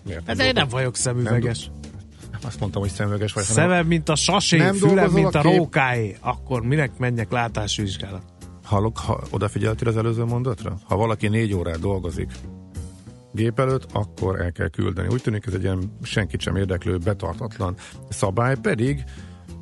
[0.04, 1.70] Miért Hát én nem vagyok szemüveges.
[2.30, 3.44] Nem azt mondtam, hogy szemüveges vagy.
[3.44, 6.16] Szemem, mint a sasé, Nem fülem, mint a a kép- rókáé.
[6.20, 8.22] Akkor minek menjek látásvizsgálat?
[8.64, 10.78] Hallok, ha odafigyeltél az előző mondatra?
[10.84, 12.32] Ha valaki négy órát dolgozik
[13.34, 15.08] gép előtt, akkor el kell küldeni.
[15.08, 17.74] Úgy tűnik ez egy ilyen senkit sem érdeklő, betartatlan
[18.08, 19.04] szabály, pedig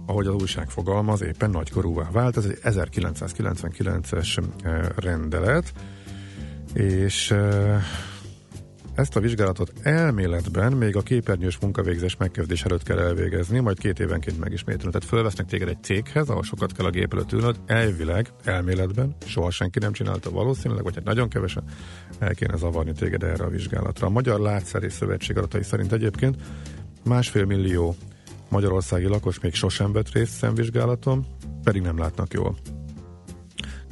[0.07, 2.37] ahogy az újság fogalmaz, éppen nagykorúvá vált.
[2.37, 5.73] Ez egy 1999-es eh, rendelet,
[6.75, 7.83] és eh,
[8.95, 14.39] ezt a vizsgálatot elméletben még a képernyős munkavégzés megkezdés előtt kell elvégezni, majd két évenként
[14.39, 14.93] megismételni.
[14.93, 19.51] Tehát fölvesznek téged egy céghez, ahol sokat kell a gép előtt ülnöd, elvileg, elméletben, soha
[19.51, 21.65] senki nem csinálta valószínűleg, vagy hát nagyon kevesen
[22.19, 24.07] el kéne zavarni téged erre a vizsgálatra.
[24.07, 26.37] A Magyar Látszerész Szövetség adatai szerint egyébként
[27.05, 27.95] másfél millió
[28.49, 31.27] magyarországi lakos még sosem vett részt szemvizsgálaton,
[31.63, 32.57] pedig nem látnak jól.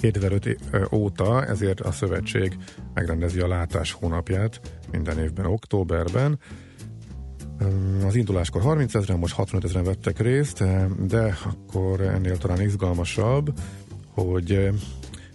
[0.01, 2.57] 2005 é- ö, óta ezért a szövetség
[2.95, 6.39] megrendezi a látás hónapját minden évben októberben.
[8.07, 10.65] Az induláskor 30 ezeren, most 65 ezeren vettek részt,
[11.07, 13.53] de akkor ennél talán izgalmasabb,
[14.15, 14.73] hogy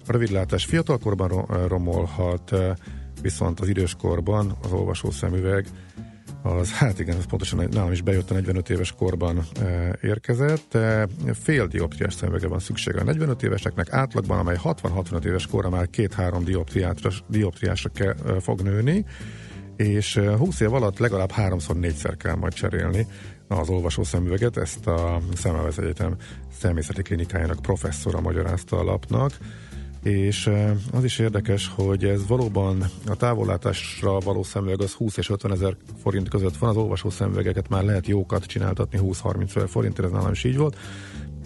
[0.07, 2.55] a rövidlátás fiatalkorban ro- romolhat,
[3.21, 5.67] viszont az időskorban az olvasó szemüveg
[6.45, 10.73] az, hát igen, ez pontosan nálam is bejött a 45 éves korban e, érkezett.
[10.75, 15.89] E, fél dioptriás szemüvegre van szüksége a 45 éveseknek, átlagban, amely 60-65 éves korra már
[15.89, 19.05] két-három dioptriásra, dioptriásra ke, e, fog nőni,
[19.75, 23.07] és e, 20 év alatt legalább háromszor négyszer kell majd cserélni
[23.47, 26.15] az olvasó szemüveget, ezt a Szemmelweis Egyetem
[26.59, 29.31] személyzeti klinikájának professzora magyarázta a lapnak,
[30.03, 30.49] és
[30.91, 35.75] az is érdekes, hogy ez valóban a távollátásra való szemüveg az 20 és 50 ezer
[36.01, 40.31] forint között van, az olvasó szemüvegeket már lehet jókat csináltatni 20-30 ezer forintért, ez nálam
[40.31, 40.77] is így volt.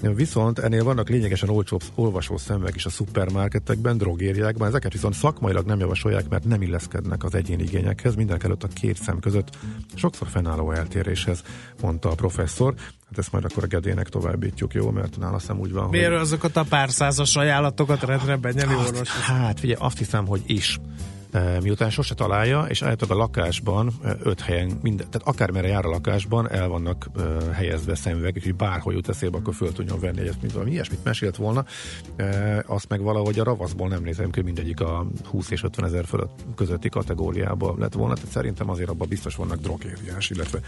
[0.01, 5.79] Viszont ennél vannak lényegesen olcsóbb olvasó szemüveg is a szupermarketekben, drogériákban, ezeket viszont szakmailag nem
[5.79, 9.57] javasolják, mert nem illeszkednek az egyéni igényekhez, mindenek előtt a két szem között
[9.95, 11.43] sokszor fennálló eltéréshez,
[11.81, 12.73] mondta a professzor.
[13.09, 14.89] Hát ezt majd akkor a Gedének továbbítjuk, jó?
[14.89, 16.19] Mert nála azt hiszem úgy van, Miért hogy...
[16.19, 19.09] azokat a pár százas ajánlatokat rendre benyeli orvos?
[19.09, 20.79] hát figyelj, azt hiszem, hogy is.
[21.61, 26.51] Miután sose találja, és általában a lakásban öt helyen, minden, tehát akármerre jár a lakásban,
[26.51, 27.21] el vannak e,
[27.53, 31.35] helyezve szemüvegek, hogy bárhol jut eszébe, akkor föl tudjon venni egyet, mint valami ilyesmit mesélt
[31.35, 31.65] volna.
[32.15, 36.05] E, azt meg valahogy a ravaszból nem nézem ki, mindegyik a 20 és 50 ezer
[36.05, 40.59] fölött közötti kategóriába lett volna, tehát szerintem azért abban biztos vannak drogériás, illetve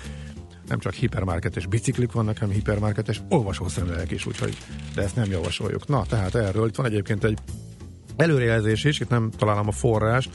[0.67, 4.57] nem csak hipermarketes biciklik vannak, hanem hipermarketes olvasószemüvegek is, úgyhogy
[4.95, 5.87] de ezt nem javasoljuk.
[5.87, 7.37] Na, tehát erről itt van egyébként egy
[8.15, 10.29] előrejelzés is, itt nem találom a forrást,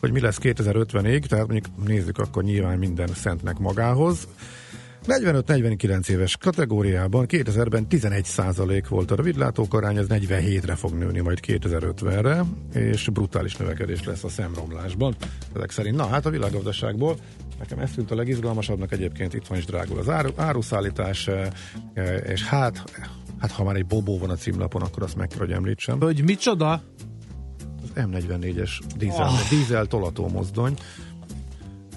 [0.00, 4.28] hogy mi lesz 2050-ig, tehát mondjuk nézzük akkor nyilván minden szentnek magához.
[5.06, 12.44] 45-49 éves kategóriában 2000-ben 11% volt a rövidlátók arány, ez 47-re fog nőni majd 2050-re,
[12.80, 15.14] és brutális növekedés lesz a szemromlásban.
[15.54, 17.16] Ezek szerint, na hát a világgazdaságból
[17.58, 21.48] nekem ez tűnt a legizgalmasabbnak, egyébként itt van is drágul az áru, áruszállítás, eh,
[21.94, 22.84] eh, és hát,
[23.38, 26.00] hát ha már egy bobó van a címlapon, akkor azt meg kell, hogy említsem.
[26.00, 26.82] Hogy micsoda?
[28.00, 29.48] Az M44-es dízel, oh.
[29.48, 30.74] dízel tolató mozdony.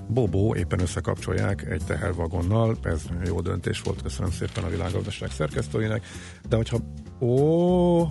[0.07, 6.05] Bobó éppen összekapcsolják egy tehervagonnal, ez jó döntés volt, köszönöm szépen a világgazdaság szerkesztőinek,
[6.49, 6.79] de hogyha
[7.19, 8.01] ó,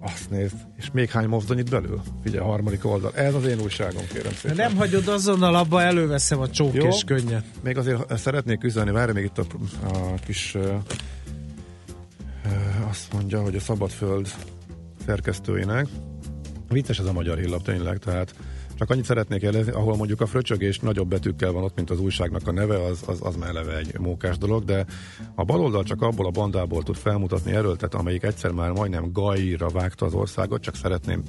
[0.00, 2.00] azt nézd, és még hány mozdony itt belül?
[2.22, 3.12] Figyelj, a harmadik oldal.
[3.14, 4.56] Ez az én újságom, kérem szépen.
[4.56, 6.86] nem hagyod azonnal abba, előveszem a csók Jó.
[6.86, 7.44] és könnyet.
[7.62, 9.44] Még azért szeretnék üzenni, várj még itt a,
[9.82, 10.82] a kis uh,
[12.88, 14.28] azt mondja, hogy a Szabadföld
[15.06, 15.86] szerkesztőinek
[16.72, 18.34] vicces ez a magyar hírlap tényleg, tehát
[18.74, 22.48] csak annyit szeretnék jelezni, ahol mondjuk a fröcsögés nagyobb betűkkel van ott, mint az újságnak
[22.48, 24.86] a neve, az, az, az már eleve egy mókás dolog, de
[25.34, 30.06] a baloldal csak abból a bandából tud felmutatni erőltet, amelyik egyszer már majdnem gajra vágta
[30.06, 31.22] az országot, csak szeretném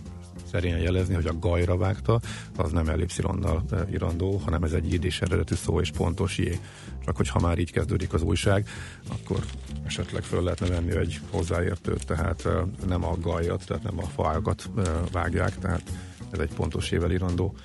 [0.52, 2.20] szerényen jelezni, hogy a gajra vágta,
[2.56, 6.60] az nem ellipszilonnal e, irandó, hanem ez egy ídés eredetű szó és pontos jé.
[7.06, 8.68] Csak hogy ha már így kezdődik az újság,
[9.10, 9.40] akkor
[9.86, 14.70] esetleg föl lehetne venni egy hozzáértőt, tehát e, nem a gajat, tehát nem a fágat
[14.78, 14.82] e,
[15.12, 15.84] vágják, tehát
[16.32, 17.56] ez egy pontos ével irandó.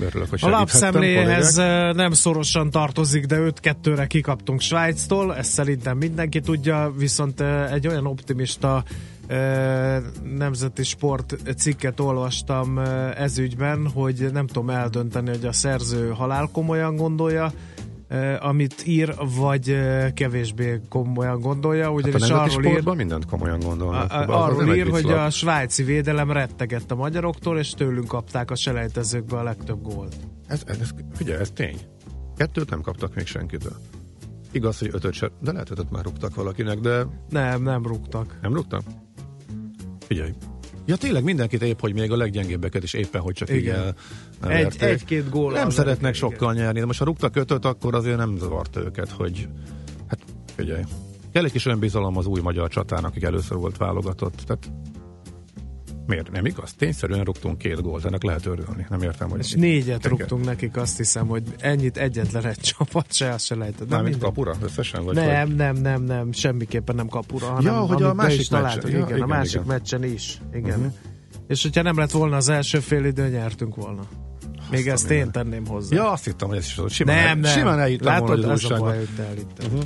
[0.00, 1.54] Örülök, hogy A lapszemléhez
[1.94, 8.84] nem szorosan tartozik, de 5-2-re kikaptunk Svájctól, ezt szerintem mindenki tudja, viszont egy olyan optimista
[10.36, 12.78] nemzeti sport cikket olvastam
[13.16, 17.52] ezügyben, hogy nem tudom eldönteni, hogy a szerző halál komolyan gondolja,
[18.40, 19.76] amit ír, vagy
[20.14, 24.12] kevésbé komolyan gondolja, Hát a ugyanis arról ír, mindent komolyan gondolnak.
[24.12, 28.54] a, a, arról ír, hogy a svájci védelem rettegett a magyaroktól, és tőlünk kapták a
[28.54, 30.16] selejtezőkbe a legtöbb gólt.
[30.46, 31.78] Ez, ez, figyelj, ez tény.
[32.36, 33.76] Kettőt nem kaptak még senkitől.
[34.52, 38.38] Igaz, hogy ötöt se, de lehet, ötöt már rúgtak valakinek, de Nem, nem rúgtak.
[38.42, 38.82] nem rúgtak?
[40.06, 40.30] Figyelj.
[40.86, 43.60] Ja, tényleg mindenkit épp, hogy még a leggyengébbeket is éppen, hogy csak Igen.
[43.60, 45.52] így el, Egy, egy-két gól.
[45.52, 46.30] Nem szeretnek igen.
[46.30, 49.48] sokkal nyerni, de most ha rúgtak ötöt, akkor azért nem zavart őket, hogy
[50.08, 50.18] hát
[50.56, 50.82] figyelj.
[51.32, 54.42] Kell egy kis önbizalom az új magyar csatának, akik először volt válogatott.
[54.46, 54.70] Tehát
[56.06, 56.30] miért?
[56.30, 56.72] Nem igaz?
[56.72, 58.86] Tényszerűen rúgtunk két gólt, ennek lehet örülni.
[58.88, 59.38] Nem értem, hogy...
[59.38, 63.88] És négyet rúgtunk nekik, azt hiszem, hogy ennyit egyetlen egy csapat se, azt se lehetett.
[63.88, 64.20] Nem, mindegy.
[64.20, 65.04] kapura összesen?
[65.04, 65.56] Vagy nem, hogy?
[65.56, 68.82] nem, nem, nem, semmiképpen nem kapura, hanem hogy a másik meccsen.
[68.82, 69.66] Ja, igen, a igen, másik igen.
[69.66, 70.38] meccsen is.
[70.52, 70.78] Igen.
[70.78, 70.88] Mhm.
[71.46, 74.02] És hogyha nem lett volna az első fél idő, nyertünk volna.
[74.70, 75.96] Még a ezt én tenném hozzá.
[75.96, 76.94] Ja, azt hittem, hogy ez is.
[76.94, 77.52] Simán, nem, el, nem.
[77.52, 79.32] simán elhittem volna, Látod, hogy az ez a baj, hogy te.
[79.66, 79.82] Uh-huh.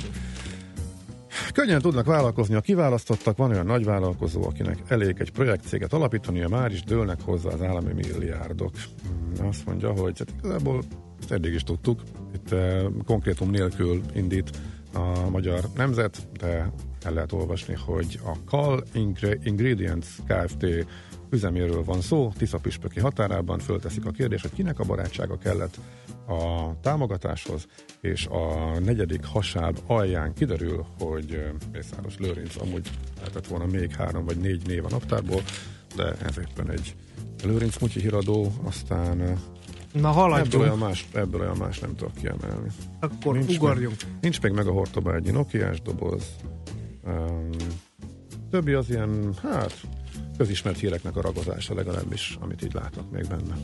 [1.53, 6.71] Könnyen tudnak vállalkozni a kiválasztottak, van olyan nagy vállalkozó, akinek elég egy projektcéget alapítania, már
[6.71, 8.71] is dőlnek hozzá az állami milliárdok.
[9.03, 10.83] Hmm, Azt mondja, hogy hát igazából
[11.19, 12.01] ezt eddig is tudtuk,
[12.33, 14.49] itt eh, konkrétum nélkül indít
[14.93, 16.71] a magyar nemzet, de
[17.03, 20.65] el lehet olvasni, hogy a Cal Ingre- Ingredients Kft.
[21.29, 25.79] Üzeméről van szó, Tisza Püspöki határában fölteszik a kérdést, hogy kinek a barátsága kellett
[26.27, 27.67] a támogatáshoz,
[28.01, 34.37] és a negyedik hasáb alján kiderül, hogy Mészáros Lőrinc amúgy lehetett volna még három vagy
[34.37, 35.41] négy név a naptárból,
[35.95, 36.95] de ez éppen egy
[37.43, 39.17] Lőrinc Mutyi híradó, aztán
[39.91, 42.69] Na ebből haladjunk, olyan, más, ebből olyan más nem tudok kiemelni.
[42.99, 43.95] akkor Nincs ugorjunk.
[44.03, 46.23] Meg, nincs meg meg a Hortoba egy Nokiás doboz.
[47.05, 47.49] Um,
[48.49, 49.73] többi az ilyen, hát,
[50.39, 53.55] közismert híreknek a ragozása legalábbis, amit így látok még benne.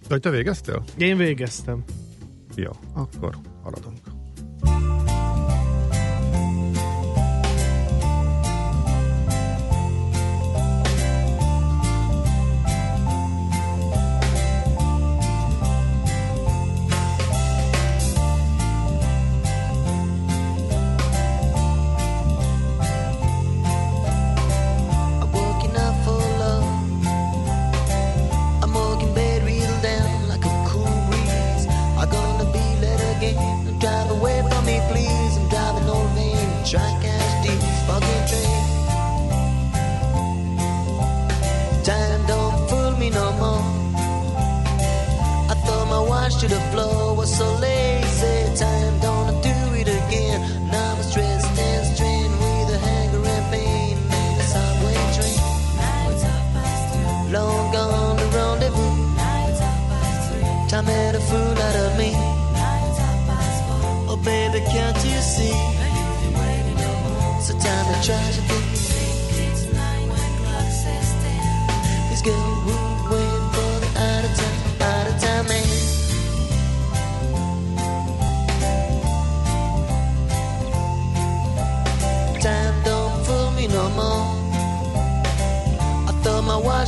[0.00, 0.84] De hogy te végeztél?
[0.96, 1.84] Én végeztem.
[2.54, 3.98] Jó, akkor haladunk.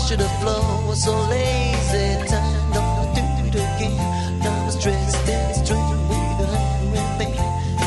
[0.09, 2.09] To the floor was so lazy.
[2.29, 3.97] Time don't do it again.
[4.41, 7.41] Now I'm stressed and strained with a hungry pain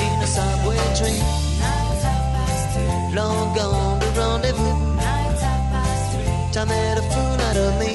[0.04, 1.24] in a subway train.
[3.14, 4.78] Long gone the rendezvous.
[6.54, 7.94] Time made a fool out of me.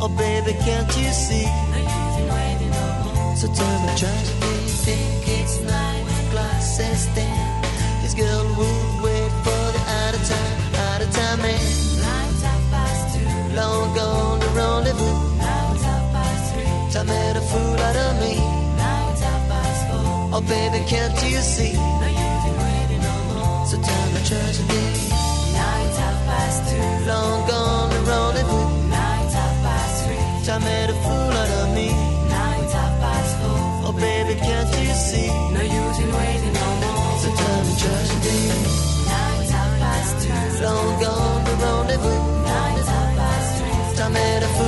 [0.00, 1.48] Oh baby, can't you see?
[3.40, 4.34] So tell me, try to
[4.84, 7.62] think it's nine o'clock, says ten.
[8.02, 8.87] This girl will
[20.48, 21.74] baby, can't you see?
[21.74, 23.66] Now you've been waiting on me.
[23.68, 24.84] So tell me tragedy.
[25.52, 26.88] Now it's half past two.
[27.06, 28.68] Long gone the rendezvous.
[28.88, 30.24] Now it's half past three.
[30.46, 31.88] Time made a fool out of me.
[32.32, 33.60] Now it's half past four.
[33.86, 35.28] Oh baby, can't you see?
[35.56, 37.12] No use in waiting no more.
[37.22, 38.40] So tell me tragedy.
[39.10, 40.64] Now it's half past two.
[40.64, 42.20] Long gone the rendezvous.
[42.48, 43.96] Now it's half past three.
[43.98, 44.67] Time made a fool.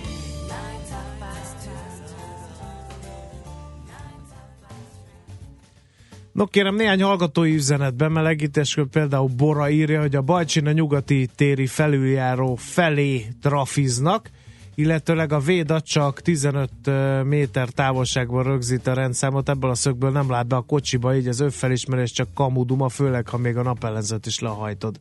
[6.31, 12.55] No kérem, néhány hallgatói üzenet bemelegítésről például Bora írja, hogy a Bajcsina nyugati téri felüljáró
[12.55, 14.29] felé trafiznak,
[14.75, 20.29] illetőleg a Véda csak 15 ö, méter távolságban rögzít a rendszámot, ebből a szögből nem
[20.29, 24.39] lát be a kocsiba, így az önfelismerés csak kamuduma, főleg ha még a napellenzőt is
[24.39, 24.99] lehajtod.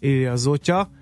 [0.00, 0.90] Írja Zotya.
[0.92, 0.99] Ö,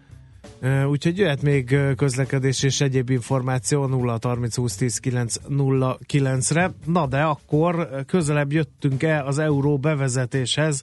[0.88, 6.70] Úgyhogy jöhet még közlekedés és egyéb információ 0 30 20 10 9 0 9-re.
[6.86, 10.82] Na de akkor közelebb jöttünk el az euró bevezetéshez.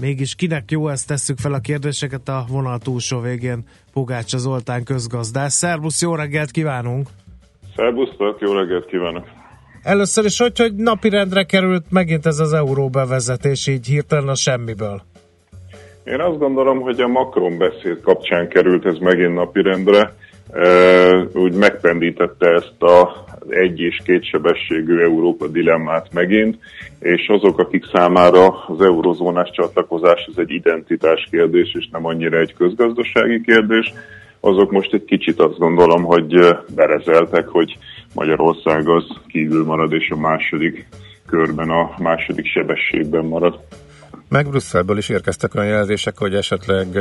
[0.00, 3.64] Mégis kinek jó, ezt tesszük fel a kérdéseket a vonal túlsó végén.
[3.92, 5.54] Pogácsa Zoltán közgazdász.
[5.54, 7.08] Szervusz, jó reggelt kívánunk!
[7.76, 9.26] Szerbusztok, jó reggelt kívánok!
[9.82, 15.02] Először is, hogy, hogy napirendre került megint ez az euró bevezetés így hirtelen a semmiből.
[16.04, 20.12] Én azt gondolom, hogy a Macron beszéd kapcsán került ez megint napirendre.
[21.32, 24.24] Úgy megpendítette ezt a egy és két
[25.00, 26.58] Európa dilemmát megint,
[27.00, 32.54] és azok, akik számára az eurozónás csatlakozás ez egy identitás kérdés, és nem annyira egy
[32.54, 33.92] közgazdasági kérdés,
[34.40, 37.78] azok most egy kicsit azt gondolom, hogy berezeltek, hogy
[38.14, 40.86] Magyarország az kívül marad, és a második
[41.26, 43.58] körben, a második sebességben marad.
[44.32, 46.98] Meg Brüsszelből is érkeztek olyan jelzések, hogy esetleg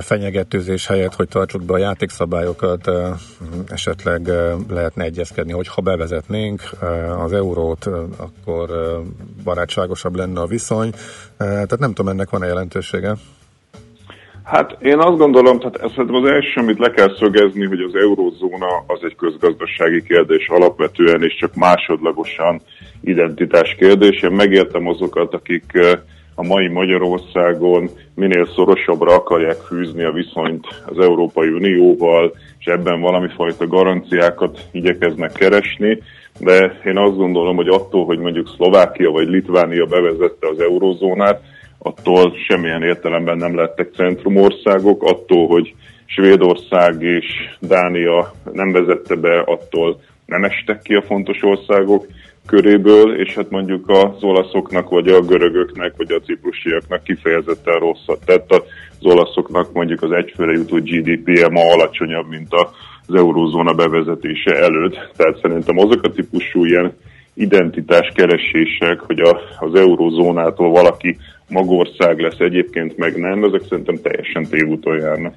[0.00, 2.90] fenyegetőzés helyett, hogy tartsuk be a játékszabályokat,
[3.66, 4.26] esetleg
[4.68, 6.62] lehetne egyezkedni, hogy ha bevezetnénk
[7.18, 7.86] az eurót,
[8.16, 8.70] akkor
[9.44, 10.92] barátságosabb lenne a viszony.
[11.36, 13.16] Tehát nem tudom, ennek van-e jelentősége?
[14.44, 18.84] Hát én azt gondolom, tehát ez az első, amit le kell szögezni, hogy az eurózóna
[18.86, 22.60] az egy közgazdasági kérdés alapvetően, és csak másodlagosan
[23.00, 24.22] identitás kérdés.
[24.22, 25.64] Én megértem azokat, akik
[26.34, 33.28] a mai Magyarországon minél szorosabbra akarják fűzni a viszonyt az Európai Unióval, és ebben valami
[33.36, 36.02] fajta garanciákat igyekeznek keresni,
[36.38, 41.42] de én azt gondolom, hogy attól, hogy mondjuk Szlovákia vagy Litvánia bevezette az eurózónát,
[41.82, 45.74] attól semmilyen értelemben nem lettek centrumországok, attól, hogy
[46.04, 47.26] Svédország és
[47.60, 52.06] Dánia nem vezette be, attól nem estek ki a fontos országok
[52.46, 58.50] köréből, és hát mondjuk az olaszoknak, vagy a görögöknek, vagy a ciprusiaknak kifejezetten rosszat tett.
[58.50, 62.48] Az olaszoknak mondjuk az egyfőre jutó GDP-je ma alacsonyabb, mint
[63.06, 65.10] az eurózóna bevezetése előtt.
[65.16, 66.92] Tehát szerintem azok a típusú ilyen
[67.34, 71.16] identitás keresések, hogy a, az eurózónától valaki
[71.50, 75.34] magország lesz, egyébként meg nem, ezek szerintem teljesen tévúton járnak.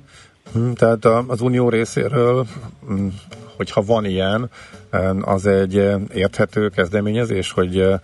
[0.54, 2.46] Hm, Tehát az unió részéről,
[2.88, 3.08] hm,
[3.58, 4.50] hogyha van ilyen,
[5.22, 8.00] az egy eh, érthető kezdeményezés, hogy eh,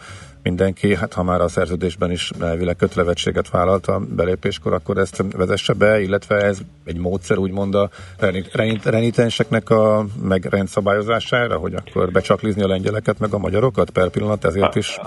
[0.49, 5.73] mindenki, hát ha már a szerződésben is elvileg kötelevettséget vállalt a belépéskor, akkor ezt vezesse
[5.73, 7.89] be, illetve ez egy módszer úgymond a
[8.19, 14.09] reni- reni- renitenseknek a meg rendszabályozására, hogy akkor becsaklizni a lengyeleket meg a magyarokat per
[14.09, 14.99] pillanat, ezért is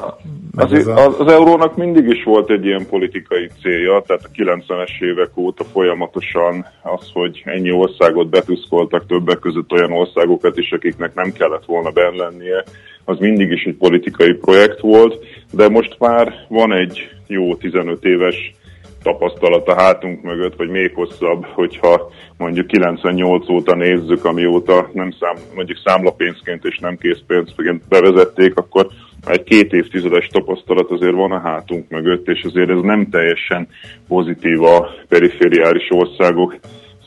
[0.57, 1.07] Az, ez a...
[1.07, 5.65] az, az eurónak mindig is volt egy ilyen politikai célja, tehát a 90-es évek óta
[5.65, 11.91] folyamatosan az, hogy ennyi országot betuszkoltak, többek között olyan országokat is, akiknek nem kellett volna
[11.91, 12.65] benn lennie,
[13.05, 18.55] az mindig is egy politikai projekt volt, de most már van egy jó 15 éves
[19.03, 25.37] tapasztalat a hátunk mögött, vagy még hosszabb, hogyha mondjuk 98 óta nézzük, amióta nem szám,
[25.55, 28.87] mondjuk számlapénzként és nem készpénzként bevezették, akkor
[29.27, 33.69] egy két évtizedes tapasztalat azért van a hátunk mögött, és azért ez nem teljesen
[34.09, 36.57] pozitív a perifériális országok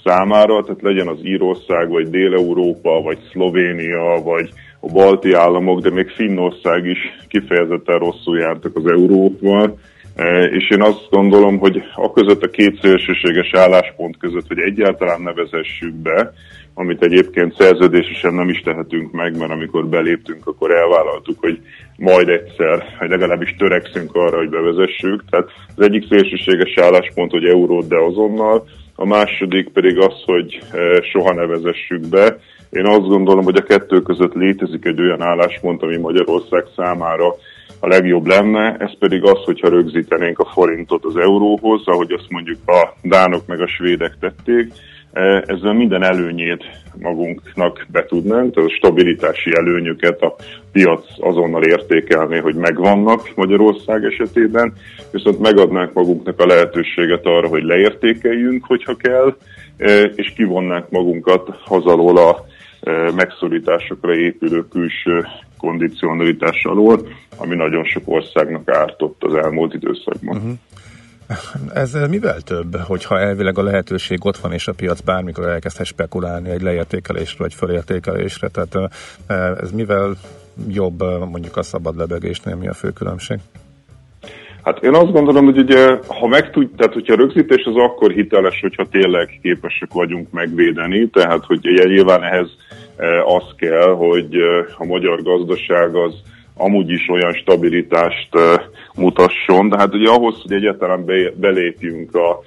[0.04, 4.50] számára, tehát legyen az Írország, vagy Dél-Európa, vagy Szlovénia, vagy
[4.88, 9.78] a balti államok, de még Finnország is kifejezetten rosszul jártak az euróval,
[10.16, 15.22] E, és én azt gondolom, hogy a között a két szélsőséges álláspont között, hogy egyáltalán
[15.22, 16.34] ne vezessük be,
[16.74, 21.60] amit egyébként szerződésesen nem is tehetünk meg, mert amikor beléptünk, akkor elvállaltuk, hogy
[21.98, 25.24] majd egyszer, vagy legalábbis törekszünk arra, hogy bevezessük.
[25.30, 28.66] Tehát az egyik szélsőséges álláspont, hogy eurót, de azonnal,
[28.96, 32.38] a második pedig az, hogy e, soha ne vezessük be.
[32.76, 37.36] Én azt gondolom, hogy a kettő között létezik egy olyan álláspont, ami Magyarország számára
[37.80, 42.58] a legjobb lenne, ez pedig az, hogyha rögzítenénk a forintot az euróhoz, ahogy azt mondjuk
[42.66, 44.74] a dánok meg a svédek tették,
[45.16, 46.64] E, ezzel minden előnyét
[47.00, 50.36] magunknak betudnánk, tehát a stabilitási előnyöket a
[50.72, 54.74] piac azonnal értékelné, hogy megvannak Magyarország esetében,
[55.12, 59.36] viszont megadnánk magunknak a lehetőséget arra, hogy leértékeljünk, hogyha kell,
[59.78, 62.46] e, és kivonnánk magunkat hazalól a
[63.16, 65.26] megszorításokra épülő külső
[65.58, 67.08] kondicionalitás alól,
[67.38, 70.38] ami nagyon sok országnak ártott az elmúlt időszakban.
[70.38, 70.52] Uh-huh.
[71.74, 76.50] Ez mivel több, hogyha elvileg a lehetőség ott van, és a piac bármikor elkezdhet spekulálni
[76.50, 78.92] egy leértékelésre, vagy fölértékelésre, tehát
[79.62, 80.18] ez mivel
[80.68, 81.00] jobb
[81.30, 83.40] mondjuk a szabad lebegésnél, mi a fő különbség?
[84.66, 88.59] Hát én azt gondolom, hogy ugye, ha meg tud, tehát hogyha rögzítés az akkor hiteles,
[88.61, 92.47] hogyha tényleg képesek vagyunk megvédeni, tehát hogy ugye nyilván ehhez
[92.97, 96.13] eh, az kell, hogy eh, a magyar gazdaság az
[96.55, 98.53] amúgy is olyan stabilitást eh,
[98.95, 102.39] mutasson, de hát ugye ahhoz, hogy egyáltalán be, belépjünk a,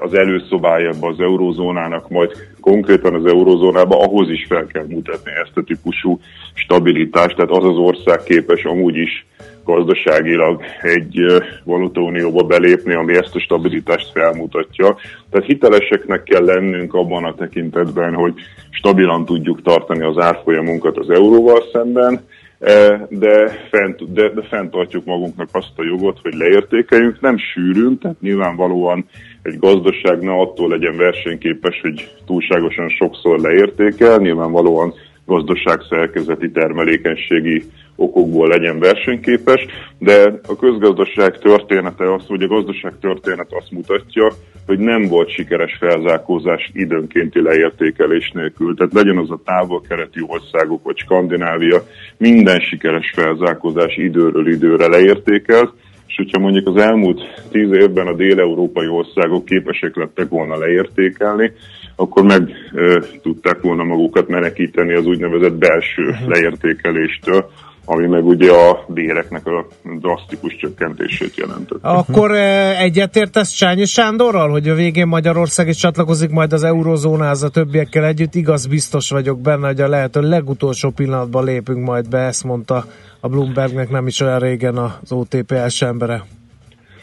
[0.00, 5.62] az előszobájába az eurózónának, majd konkrétan az eurózónába, ahhoz is fel kell mutatni ezt a
[5.62, 6.18] típusú
[6.54, 9.26] stabilitást, tehát az az ország képes amúgy is
[9.66, 11.20] gazdaságilag egy
[11.64, 14.96] valutaunióba belépni, ami ezt a stabilitást felmutatja.
[15.30, 18.34] Tehát hiteleseknek kell lennünk abban a tekintetben, hogy
[18.70, 22.20] stabilan tudjuk tartani az árfolyamunkat az euróval szemben,
[22.58, 28.20] e, de, fent, de, de fenntartjuk magunknak azt a jogot, hogy leértékeljünk, nem sűrűn, tehát
[28.20, 29.06] nyilvánvalóan
[29.42, 34.94] egy gazdaság ne attól legyen versenyképes, hogy túlságosan sokszor leértékel, nyilvánvalóan
[35.26, 37.64] gazdaság szerkezeti termelékenységi
[37.96, 39.66] okokból legyen versenyképes,
[39.98, 44.32] de a közgazdaság története az, hogy a gazdaság történet azt mutatja,
[44.66, 48.74] hogy nem volt sikeres felzárkózás időnkénti leértékelés nélkül.
[48.74, 51.82] Tehát legyen az a távol-keleti országok, vagy Skandinávia,
[52.16, 55.72] minden sikeres felzárkózás időről időre leértékelt,
[56.16, 61.52] és hogyha mondjuk az elmúlt tíz évben a déleurópai országok képesek lettek volna leértékelni,
[61.96, 67.50] akkor meg e, tudták volna magukat menekíteni az úgynevezett belső leértékeléstől,
[67.88, 69.66] ami meg ugye a béreknek a
[70.00, 71.78] drasztikus csökkentését jelentett.
[71.82, 77.48] Akkor eh, egyetértesz Csányi Sándorral, hogy a végén Magyarország is csatlakozik majd az eurozónához a
[77.48, 78.34] többiekkel együtt?
[78.34, 82.84] Igaz, biztos vagyok benne, hogy a lehető legutolsó pillanatban lépünk majd be, ezt mondta
[83.20, 86.22] a Bloombergnek nem is olyan régen az OTP első embere.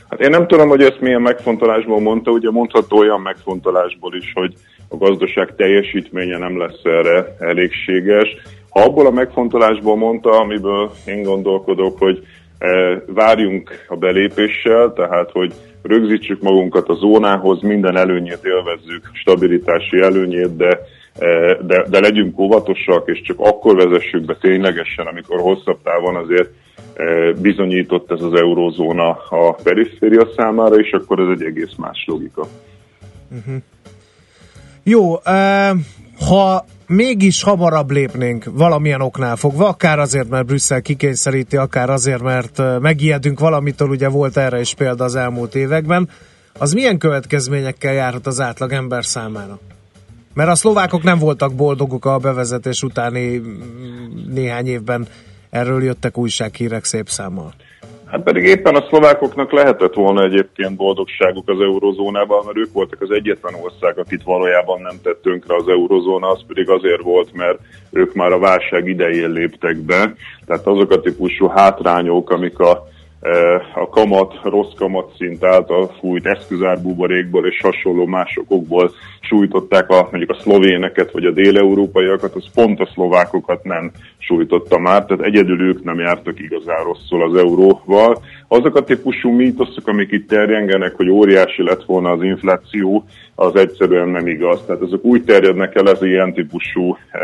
[0.09, 4.53] Hát én nem tudom, hogy ezt milyen megfontolásból mondta, ugye mondható olyan megfontolásból is, hogy
[4.87, 8.35] a gazdaság teljesítménye nem lesz erre elégséges.
[8.73, 16.41] Abból a megfontolásból mondta, amiből én gondolkodok, hogy eh, várjunk a belépéssel, tehát hogy rögzítsük
[16.41, 20.79] magunkat a zónához, minden előnyét élvezzük, stabilitási előnyét, de,
[21.19, 26.49] eh, de, de legyünk óvatosak, és csak akkor vezessük be ténylegesen, amikor hosszabb távon azért
[26.93, 32.47] eh, bizonyított ez az eurózóna a periféria számára, és akkor ez egy egész más logika.
[34.83, 35.71] Jó, eh,
[36.27, 42.79] ha mégis hamarabb lépnénk valamilyen oknál fogva, akár azért, mert Brüsszel kikényszeríti, akár azért, mert
[42.79, 46.09] megijedünk valamitől, ugye volt erre is példa az elmúlt években,
[46.57, 49.59] az milyen következményekkel járhat az átlag ember számára?
[50.33, 53.41] Mert a szlovákok nem voltak boldogok a bevezetés utáni
[54.27, 55.07] néhány évben,
[55.49, 57.53] erről jöttek újsághírek szép számmal.
[58.13, 63.11] Hát pedig éppen a szlovákoknak lehetett volna egyébként boldogságuk az eurozónában, mert ők voltak az
[63.11, 67.59] egyetlen ország, akit valójában nem tett tönkre az eurozóna, az pedig azért volt, mert
[67.91, 70.15] ők már a válság idején léptek be.
[70.45, 72.87] Tehát azok a típusú hátrányok, amik a,
[73.73, 81.11] a kamat, rossz kamatszint által fújt eszközárbuborékból és hasonló másokból sújtották a, mondjuk a szlovéneket
[81.11, 86.39] vagy a déleurópaiakat, az pont a szlovákokat nem sújtotta már, tehát egyedül ők nem jártak
[86.39, 88.21] igazán rosszul az euróval.
[88.47, 93.05] Azok a típusú mítoszok, amik itt terjengenek, hogy óriási lett volna az infláció,
[93.35, 94.65] az egyszerűen nem igaz.
[94.65, 97.21] Tehát azok úgy terjednek el, ez ilyen típusú eh,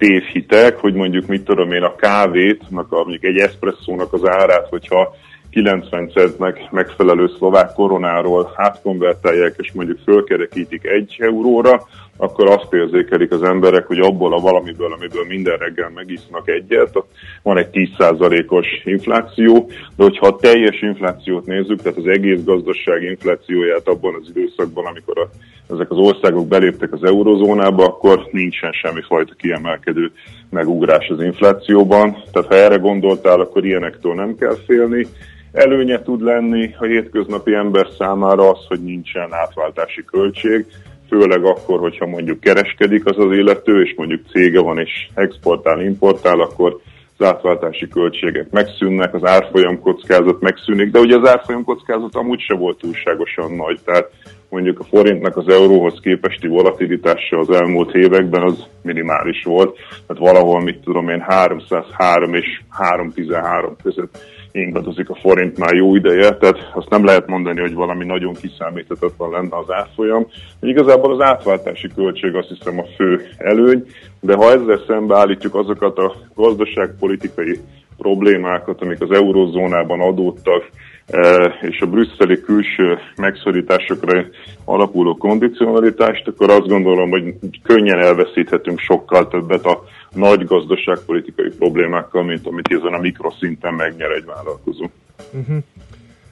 [0.00, 5.14] tévhitek, hogy mondjuk mit tudom én a kávét, mondjuk egy eszpresszónak az árát, hogyha
[5.50, 11.86] 90 centnek megfelelő szlovák koronáról átkonvertálják, és mondjuk fölkerekítik egy euróra,
[12.20, 17.04] akkor azt érzékelik az emberek, hogy abból a valamiből, amiből minden reggel megisznak egyet,
[17.42, 23.88] van egy 10%-os infláció, de hogyha a teljes inflációt nézzük, tehát az egész gazdaság inflációját
[23.88, 25.28] abban az időszakban, amikor a,
[25.72, 30.10] ezek az országok beléptek az eurozónába, akkor nincsen semmifajta kiemelkedő
[30.50, 32.16] megugrás az inflációban.
[32.32, 35.06] Tehát ha erre gondoltál, akkor ilyenektől nem kell félni.
[35.52, 40.66] Előnye tud lenni a hétköznapi ember számára az, hogy nincsen átváltási költség,
[41.10, 46.40] főleg akkor, hogyha mondjuk kereskedik az az illető, és mondjuk cége van és exportál, importál,
[46.40, 46.80] akkor
[47.18, 52.54] az átváltási költségek megszűnnek, az árfolyam kockázat megszűnik, de ugye az árfolyam kockázat amúgy se
[52.54, 54.10] volt túlságosan nagy, tehát
[54.48, 60.62] mondjuk a forintnak az euróhoz képesti volatilitása az elmúlt években az minimális volt, tehát valahol,
[60.62, 64.18] mit tudom én, 303 és 313 között
[64.52, 69.30] ingadozik a forint már jó ideje, tehát azt nem lehet mondani, hogy valami nagyon kiszámíthatatlan
[69.30, 70.26] lenne az árfolyam.
[70.60, 73.86] Igazából az átváltási költség azt hiszem a fő előny,
[74.20, 77.58] de ha ezzel szembe állítjuk azokat a gazdaságpolitikai
[77.98, 80.70] problémákat, amik az eurozónában adódtak,
[81.06, 84.24] eh, és a brüsszeli külső megszorításokra
[84.64, 89.82] alapuló kondicionalitást, akkor azt gondolom, hogy könnyen elveszíthetünk sokkal többet a
[90.12, 94.90] nagy gazdaságpolitikai problémákkal, mint amit ezen a mikroszinten megnyer egy vállalkozó.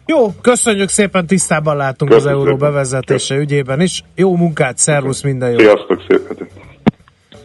[0.07, 2.72] Jó, köszönjük szépen, tisztában látunk az Köszönjük euró szépen.
[2.72, 4.05] bevezetése ügyében is.
[4.14, 5.59] Jó munkát, szervusz, minden jó.
[5.59, 6.51] Sziasztok, szép hetet.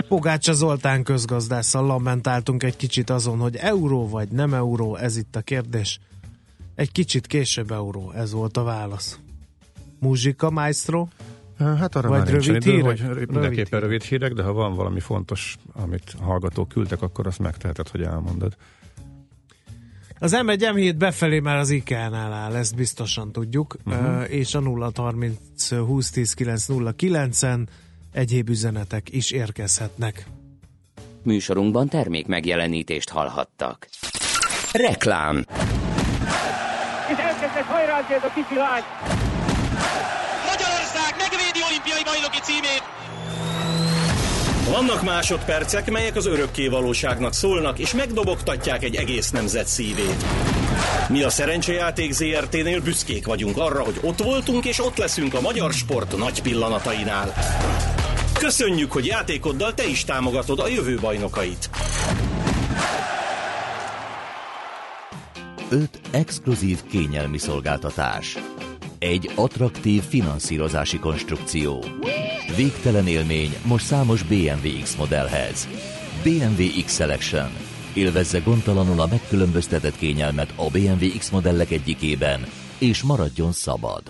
[0.08, 5.42] Pogácsa Zoltán közgazdásszal lamentáltunk egy kicsit azon, hogy euró vagy nem euró, ez itt a
[5.42, 6.00] kérdés.
[6.76, 9.20] Egy kicsit később euró, ez volt a válasz.
[10.00, 11.08] Muzsika, maestro?
[11.78, 12.86] Hát arra Vagy már rövid idő, hírek?
[12.86, 13.82] hogy Rövid mindenképpen hírek.
[13.82, 18.02] rövid hírek, de ha van valami fontos, amit a hallgatók küldtek, akkor azt megteheted, hogy
[18.02, 18.56] elmondod.
[20.20, 24.34] Az M1 M7 befelé már az IKEA-nál áll, ezt biztosan tudjuk, uh-huh.
[24.34, 24.62] és a
[24.94, 25.38] 030
[25.68, 27.68] 2010 909-en
[28.12, 30.26] egyéb üzenetek is érkezhetnek.
[31.24, 33.88] Műsorunkban termék megjelenítést hallhattak.
[34.72, 35.46] Reklám.
[37.12, 39.23] És elkezdett hajrázni ez a kicsi lány.
[42.44, 42.84] Címét!
[44.70, 50.26] Vannak másodpercek, melyek az örökké valóságnak szólnak, és megdobogtatják egy egész nemzet szívét.
[51.10, 55.74] Mi a Szerencsejáték ZRT-nél büszkék vagyunk arra, hogy ott voltunk, és ott leszünk a magyar
[55.74, 57.34] sport nagy pillanatainál.
[58.40, 61.70] Köszönjük, hogy játékoddal te is támogatod a jövő bajnokait.
[65.70, 68.38] 5 exkluzív kényelmi szolgáltatás.
[69.00, 71.86] Egy attraktív finanszírozási konstrukció.
[72.56, 75.68] Végtelen élmény most számos BMW X modellhez.
[76.24, 77.50] BMW X Selection.
[77.94, 82.46] Élvezze gondtalanul a megkülönböztetett kényelmet a BMW X modellek egyikében,
[82.78, 84.02] és maradjon szabad.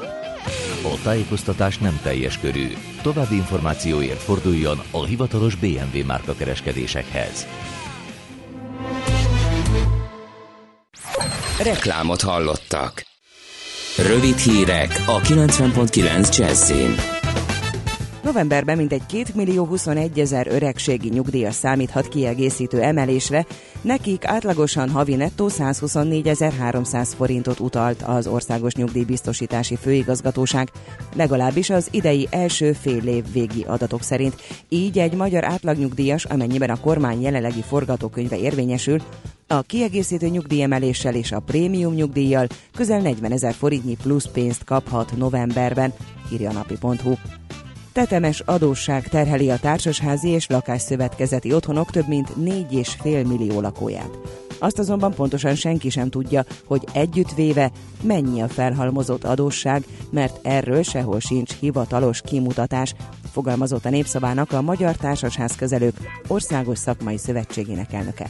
[0.83, 2.67] A tájékoztatás nem teljes körű.
[3.01, 7.47] További információért forduljon a hivatalos BMW márka kereskedésekhez.
[11.63, 13.03] Reklámot hallottak.
[13.97, 17.22] Rövid hírek a 90.9 Jazzin.
[18.23, 23.45] Novemberben mintegy 2 millió 21 ezer öregségi nyugdíjas számíthat kiegészítő emelésre,
[23.81, 30.71] nekik átlagosan havi nettó 124.300 forintot utalt az Országos Nyugdíjbiztosítási Főigazgatóság,
[31.15, 34.35] legalábbis az idei első fél év végi adatok szerint.
[34.69, 39.01] Így egy magyar átlagnyugdíjas, amennyiben a kormány jelenlegi forgatókönyve érvényesül,
[39.47, 45.93] a kiegészítő nyugdíjemeléssel és a prémium nyugdíjjal közel 40 ezer forintnyi plusz pénzt kaphat novemberben,
[46.31, 47.13] írja a napi.hu.
[47.93, 54.17] Tetemes adósság terheli a társasházi és lakásszövetkezeti otthonok több mint 4,5 millió lakóját.
[54.59, 57.71] Azt azonban pontosan senki sem tudja, hogy együttvéve
[58.03, 62.93] mennyi a felhalmozott adósság, mert erről sehol sincs hivatalos kimutatás,
[63.31, 65.95] fogalmazott a Népszavának a Magyar Társasházkezelők
[66.27, 68.29] Országos Szakmai Szövetségének elnöke.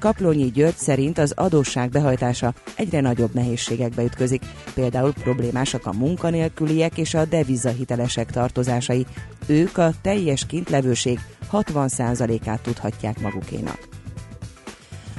[0.00, 4.42] Kaplonyi György szerint az adósság behajtása egyre nagyobb nehézségekbe ütközik.
[4.74, 9.06] Például problémásak a munkanélküliek és a devizahitelesek tartozásai.
[9.46, 11.18] Ők a teljes kintlevőség
[11.52, 13.88] 60%-át tudhatják magukénak.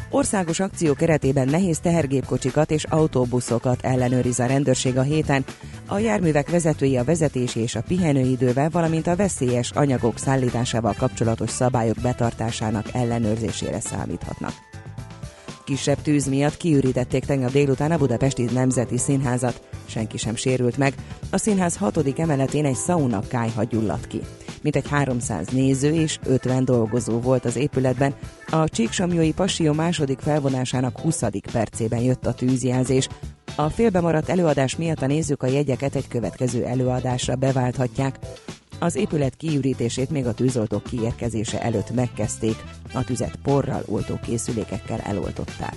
[0.09, 5.45] Országos akció keretében nehéz tehergépkocsikat és autóbuszokat ellenőriz a rendőrség a héten.
[5.87, 11.97] A járművek vezetői a vezetési és a pihenőidővel, valamint a veszélyes anyagok szállításával kapcsolatos szabályok
[12.01, 14.70] betartásának ellenőrzésére számíthatnak.
[15.63, 19.61] Kisebb tűz miatt kiürítették tegnap délután a Budapesti Nemzeti Színházat.
[19.85, 20.93] Senki sem sérült meg.
[21.29, 24.21] A színház hatodik emeletén egy szauna kájha gyulladt ki.
[24.61, 28.15] Mintegy 300 néző és 50 dolgozó volt az épületben.
[28.47, 31.23] A Csíksomjói Passió második felvonásának 20.
[31.51, 33.07] percében jött a tűzjelzés.
[33.55, 38.19] A félbemaradt előadás miatt a nézők a jegyeket egy következő előadásra beválthatják.
[38.83, 42.55] Az épület kiürítését még a tűzoltók kiérkezése előtt megkezdték,
[42.93, 45.75] a tüzet porral oltó készülékekkel eloltották.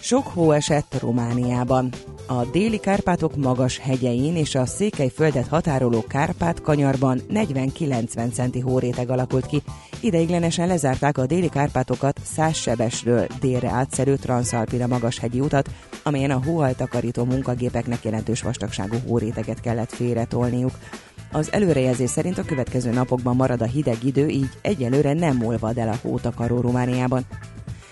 [0.00, 1.92] Sok hó esett Romániában.
[2.26, 9.46] A déli Kárpátok magas hegyein és a Székelyföldet határoló Kárpát kanyarban 40-90 centi hóréteg alakult
[9.46, 9.62] ki.
[10.00, 15.70] Ideiglenesen lezárták a déli Kárpátokat Szássebesről délre átszerű Transzalpina magashegyi utat,
[16.02, 20.72] amelyen a hóaltakarító munkagépeknek jelentős vastagságú hóréteget kellett félretolniuk.
[21.36, 25.88] Az előrejelzés szerint a következő napokban marad a hideg idő, így egyelőre nem olvad el
[25.88, 27.24] a hótakaró Romániában.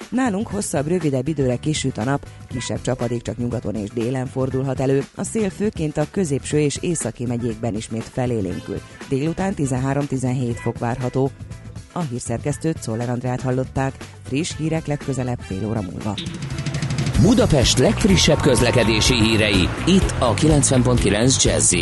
[0.09, 5.05] Nálunk hosszabb, rövidebb időre kisüt a nap, kisebb csapadék csak nyugaton és délen fordulhat elő.
[5.15, 8.81] A szél főként a középső és északi megyékben ismét felélénkül.
[9.09, 11.31] Délután 13-17 fok várható.
[11.93, 13.95] A hírszerkesztőt Szoller Andrát hallották.
[14.23, 16.15] Friss hírek legközelebb fél óra múlva.
[17.23, 21.75] Budapest legfrissebb közlekedési hírei, itt a 90.9 jazz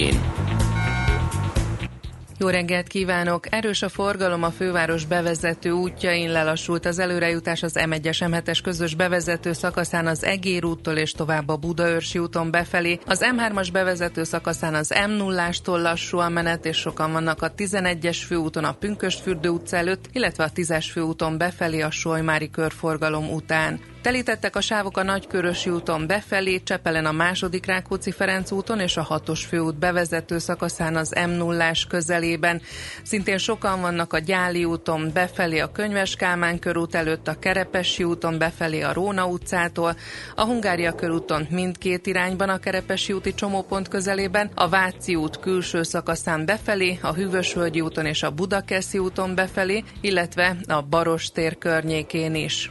[2.42, 3.46] Jó reggelt kívánok!
[3.50, 9.52] Erős a forgalom a főváros bevezető útjain, lelassult az előrejutás az M1-es M7-es közös bevezető
[9.52, 12.98] szakaszán az Egér úttól és tovább a Budaörsi úton befelé.
[13.06, 18.64] Az M3-as bevezető szakaszán az M0-ástól lassú a menet, és sokan vannak a 11-es főúton
[18.64, 23.91] a Pünkösdfürdő utca előtt, illetve a 10-es főúton befelé a Solymári körforgalom után.
[24.02, 29.44] Telítettek a sávok a Nagykörösi úton befelé, Csepelen a második Rákóczi-Ferenc úton és a hatos
[29.44, 32.62] főút bevezető szakaszán az m 0 közelében.
[33.02, 38.38] Szintén sokan vannak a Gyáli úton befelé a Könyves Kálmán körút előtt, a Kerepesi úton
[38.38, 39.96] befelé a Róna utcától,
[40.34, 46.46] a Hungária körúton mindkét irányban a Kerepesi úti csomópont közelében, a Váci út külső szakaszán
[46.46, 52.70] befelé, a Hűvösvölgyi úton és a Budakeszi úton befelé, illetve a Baros tér környékén is.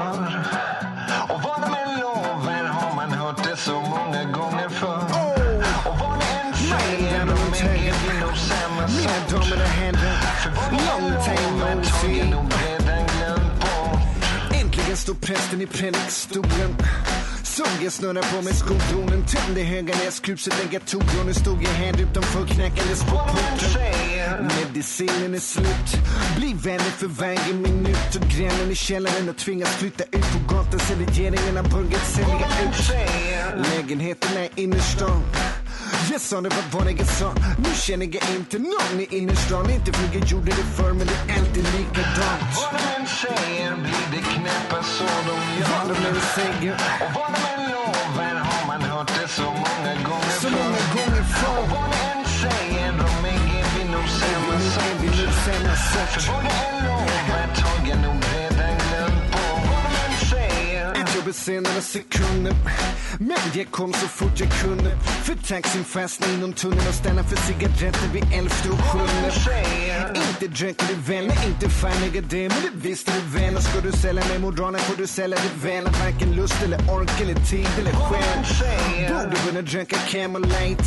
[0.00, 0.44] Gör.
[1.28, 5.04] Och vad de än lovar har man hört det så många gånger förr.
[5.88, 7.34] Och vad de än säger, de
[8.08, 9.44] vi nog samma sort.
[10.42, 14.54] För vad vi än lovar tågen nog redan glömt bort.
[14.60, 16.76] Äntligen står prästen i predikstolen.
[17.60, 22.00] Såg jag snurra på mig skodonen, tömde höga näsklupset, lägga tog nu stod jag här
[22.00, 24.48] utanför knackandes på porten.
[24.56, 25.90] Medicinen är slut,
[26.36, 28.16] blir vänlig för varje minut.
[28.20, 30.80] Och grannen i källaren har tvingats flytta ut på gatan.
[30.80, 33.66] Sen regeringen har börjat sälja ut.
[33.66, 35.22] lägenheterna i innerstan.
[36.12, 37.32] Jag sa det var vad jag sa.
[37.58, 39.70] Nu känner jag inte någon i innerstan.
[39.70, 42.54] Inte för jag gjorde det förr men det är alltid likadant.
[42.56, 45.88] Vad de än säger blir det knäppast så de gör.
[45.88, 47.49] Vad de än säger
[49.30, 53.84] så många gånger Så många gånger förr Och vad de än säger, de äger vi
[53.92, 56.22] nog samma sort.
[56.22, 56.79] För vad de
[61.32, 62.54] säger senare sekunder
[63.18, 64.96] Men jag kom så fort jag kunde.
[65.24, 69.32] För taxin fastnade inom tunneln och stannade för cigaretter vid elfte och sjunde.
[70.14, 72.48] Inte drack du väl, nej inte fan jag det.
[72.48, 73.56] Men det visste du väl.
[73.56, 76.78] Och ska du sälja mig moralen får du sälja det väl Att varken lust eller
[76.78, 79.12] ork eller tid eller själ.
[79.12, 80.44] Borde kunna dricka Camel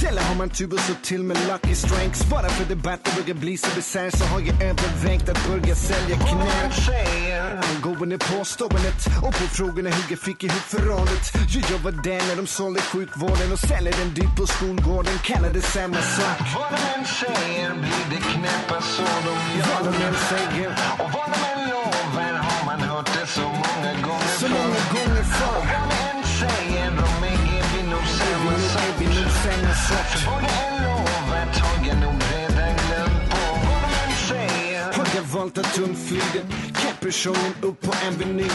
[0.08, 2.30] Eller har man tur och så till med Lucky Strikes?
[2.30, 6.74] Bara för debatten börjar bli så bisarr så har jag övervägt att börja sälja knark
[7.76, 11.34] Angående påståendet och på frågorna hur jag fick ihop förrådet
[11.74, 15.16] jag var där när de sålde sjukvården och säljer den dyrt på skolgården.
[15.30, 16.38] Kallar det samma sak.
[16.56, 19.68] Vad de än säger blir det knäppast så de gör.
[19.74, 20.70] Vad de än säger.
[21.02, 25.24] Och vad de än lovar har man hört det så många gånger Så många gånger
[25.38, 25.58] förr.
[25.60, 28.96] Och vad de än säger, de äger vi nog samma sort.
[29.00, 30.12] vi nog samma sort.
[30.14, 33.44] För vad de än lovar tog jag nog redan glömt på.
[33.68, 34.84] Vad de än säger.
[34.98, 36.42] Har jag valt att undflyga
[36.82, 38.52] Caprichonen upp på Avenyn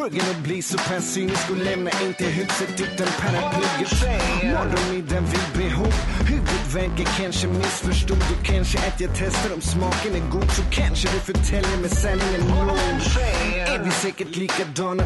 [0.00, 4.02] Börjar nog bli så pass cynisk och lämna inte huset utan paraplyet
[4.42, 5.80] Morgonmiddagen vid behov.
[5.80, 5.94] Ihop
[6.28, 11.20] Huvudvärk kanske missförstod och kanske att jag testar om smaken är god så kanske du
[11.32, 12.40] förtäljer mig sanningen.
[12.40, 12.76] Nog
[13.74, 15.02] Är vi säkert likadana?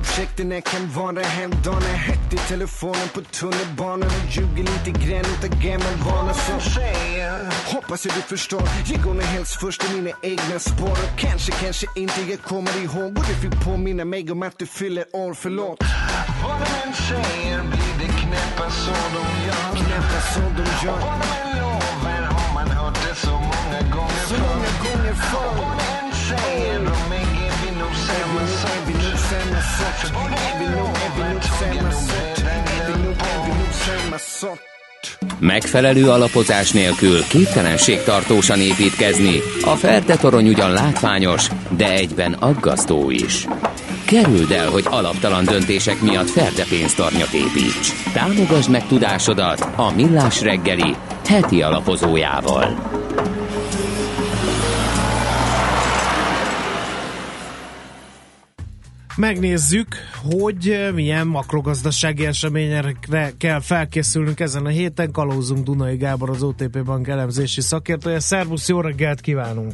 [0.00, 5.96] Ursäkterna kan vara halvdana Högt i telefonen på tunnelbanan och ljuger lite grann utav gammal
[6.06, 6.34] vana.
[6.34, 6.52] Så
[7.74, 8.62] Hoppas jag du förstår.
[8.86, 10.90] Jag går nog helst först i mina egna spår.
[10.90, 13.18] Och kanske, kanske inte jag kommer ihåg.
[13.18, 15.78] Och du fick påminna mig om att du fyller år, förlåt
[16.42, 19.84] Vad de än säger blir det knäppast så de gör.
[19.84, 20.92] Knäppast så de gör.
[20.92, 25.54] Vad de än lovar har man hört det så många gånger Så många gånger förr.
[25.60, 30.12] Vad de än säger, de äger vi nog samma Är vi nog samma sort?
[30.58, 32.46] Vi nog samma sort?
[32.46, 33.02] Är vi
[34.10, 34.76] nog, sort?
[35.38, 39.40] Megfelelő alapozás nélkül képtelenség tartósan építkezni.
[39.64, 43.46] A Ferde torony ugyan látványos, de egyben aggasztó is.
[44.06, 48.12] Kerüld el, hogy alaptalan döntések miatt Ferde pénztarnyat építs.
[48.12, 50.94] Támogasd meg tudásodat a Millás reggeli
[51.28, 52.76] heti alapozójával.
[59.16, 59.88] Megnézzük,
[60.30, 65.12] hogy milyen makrogazdasági eseményekre kell felkészülnünk ezen a héten.
[65.12, 68.20] Kalózunk Dunai Gábor, az OTP Bank elemzési szakértője.
[68.20, 69.72] Szervusz, jó reggelt kívánunk!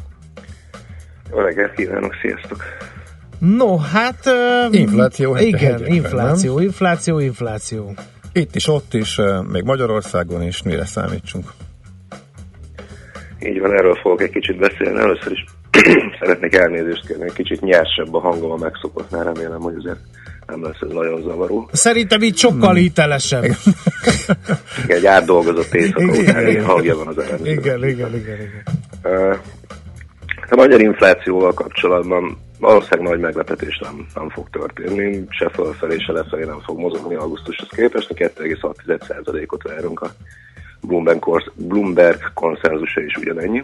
[1.30, 2.64] Jó reggelt kívánok, sziasztok!
[3.43, 4.26] No, hát...
[4.26, 7.95] Uh, Infláció hegyre, Igen, hegyre, infláció, infláció, infláció.
[8.32, 9.20] Itt is, ott is,
[9.53, 11.53] még Magyarországon is, mire számítsunk?
[13.40, 14.99] Így van, erről fogok egy kicsit beszélni.
[14.99, 15.45] Először is
[16.20, 20.01] szeretnék elnézést kérni, egy kicsit nyersebb a hangom a megszokottnál, remélem, hogy azért
[20.47, 21.68] nem lesz ez nagyon zavaró.
[21.72, 23.45] Szerintem így sokkal hitelesebb.
[24.84, 27.53] Igen, egy átdolgozott éjszaka után ilyen hangja van az elemzőnek.
[27.53, 28.62] Igen, igen, igen, igen.
[29.05, 29.36] Uh,
[30.51, 36.44] A magyar inflációval kapcsolatban valószínűleg nagy meglepetés nem, nem fog történni, se fölfelé, se lefelé
[36.44, 40.10] nem fog mozogni augusztushoz képest, 2,6%-ot várunk a
[40.80, 43.62] Bloomberg, kor- Bloomberg konszenzusa is ugyanennyi.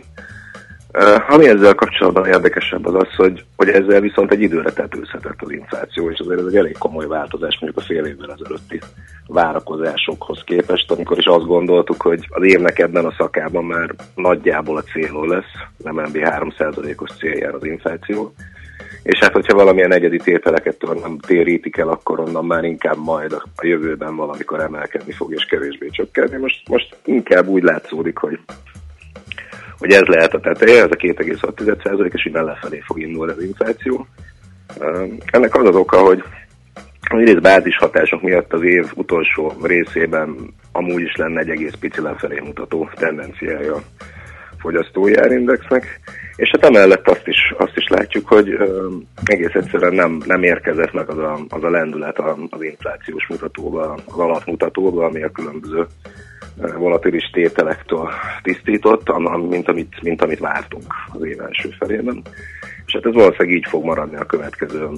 [0.94, 5.50] Uh, ami ezzel kapcsolatban érdekesebb az az, hogy, hogy ezzel viszont egy időre tetőzhetett az
[5.50, 8.80] infláció, és azért ez egy elég komoly változás mondjuk a fél évvel ezelőtti
[9.26, 14.82] várakozásokhoz képest, amikor is azt gondoltuk, hogy az évnek ebben a szakában már nagyjából a
[14.82, 18.32] célról lesz, nem MB 3%-os céljár az infláció.
[19.08, 23.42] És hát, hogyha valamilyen egyedi tételeket nem térítik el, akkor onnan már inkább majd a,
[23.62, 26.36] jövőben valamikor emelkedni fog, és kevésbé csökkenni.
[26.36, 28.38] Most, most inkább úgy látszódik, hogy
[29.78, 34.06] hogy ez lehet a teteje, ez a 2,6% és innen lefelé fog indulni az infláció.
[35.30, 36.22] Ennek az az oka, hogy
[37.08, 42.40] egyrészt bázis hatások miatt az év utolsó részében amúgy is lenne egy egész pici lefelé
[42.40, 43.82] mutató tendenciája
[44.58, 46.00] fogyasztói árindexnek,
[46.36, 48.88] és hát emellett azt is, azt is látjuk, hogy ö,
[49.24, 54.18] egész egyszerűen nem, nem érkezett meg az a, az a lendület az inflációs mutatóba, az
[54.18, 55.86] alapmutatóba, ami a különböző
[56.76, 58.10] volatilis tételektől
[58.42, 62.22] tisztított, mint amit, mint amit vártunk az év első felében.
[62.86, 64.88] És hát ez valószínűleg így fog maradni a következő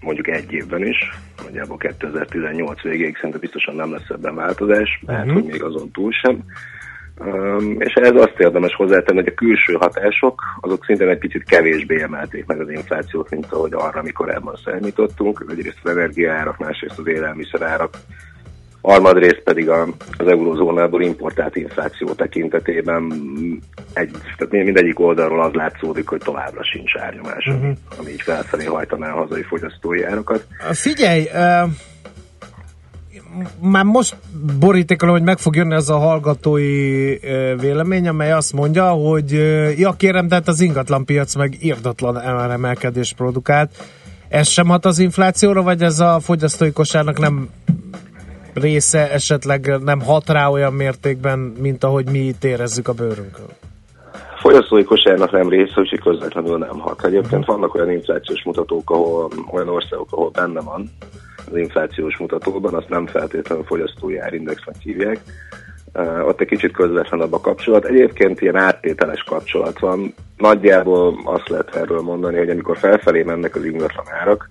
[0.00, 0.96] mondjuk egy évben is,
[1.44, 5.40] nagyjából 2018 végéig szerintem biztosan nem lesz ebben változás, mert uh-huh.
[5.40, 6.44] hogy még azon túl sem.
[7.78, 12.46] És ehhez azt érdemes hozzátenni, hogy a külső hatások, azok szintén egy picit kevésbé emelték
[12.46, 15.44] meg az inflációt, mint ahogy arra, amikor ebben számítottunk.
[15.50, 17.96] Egyrészt az energiaárak, másrészt az élelmiszerárak
[18.82, 23.12] harmadrészt pedig az eurozónából importált infláció tekintetében
[23.92, 27.62] egy, tehát mindegyik oldalról az látszódik, hogy továbbra sincs árnyomás, uh-huh.
[27.62, 30.46] ami, ami így felfelé hajtaná a hazai fogyasztói árakat.
[30.72, 31.70] Figyelj, uh,
[33.60, 34.16] már most
[34.60, 37.16] borítékolom, hogy meg fog jönni az a hallgatói
[37.60, 39.32] vélemény, amely azt mondja, hogy
[39.78, 42.20] ja kérem, tehát az ingatlanpiac meg írdatlan
[42.50, 43.70] emelkedés produkált.
[44.28, 47.48] Ez sem hat az inflációra, vagy ez a fogyasztói kosárnak nem
[48.54, 53.46] része esetleg nem hat rá olyan mértékben, mint ahogy mi itt érezzük a bőrünkön?
[54.40, 57.04] fogyasztói kosárnak nem része, úgyhogy közvetlenül nem hat.
[57.04, 60.90] Egyébként vannak olyan inflációs mutatók, ahol olyan országok, ahol benne van
[61.50, 65.18] az inflációs mutatóban, azt nem feltétlenül fogyasztói árindexnek hívják.
[65.94, 67.84] Uh, ott egy kicsit közvetlenebb a kapcsolat.
[67.84, 70.14] Egyébként ilyen áttételes kapcsolat van.
[70.36, 74.48] Nagyjából azt lehet erről mondani, hogy amikor felfelé mennek az ingatlan árak,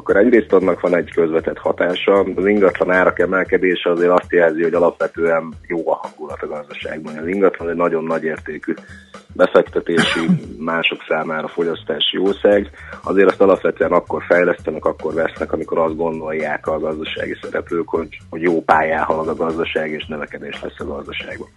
[0.00, 2.18] akkor egyrészt annak van egy közvetett hatása.
[2.36, 7.16] Az ingatlan árak emelkedése azért azt jelzi, hogy alapvetően jó a hangulat a gazdaságban.
[7.16, 8.74] Az ingatlan egy nagyon nagy értékű
[9.34, 10.20] befektetési,
[10.70, 12.70] mások számára fogyasztási jószág.
[13.02, 18.62] Azért azt alapvetően akkor fejlesztenek, akkor vesznek, amikor azt gondolják a gazdasági szereplők, hogy, jó
[18.62, 21.48] pályán halad a gazdaság, és növekedés lesz a gazdaságban.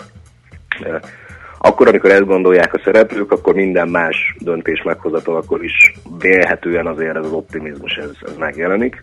[1.65, 7.15] Akkor, amikor ezt gondolják a szereplők, akkor minden más döntés meghozatal, akkor is vélhetően azért
[7.15, 9.01] ez az optimizmus ez, ez megjelenik,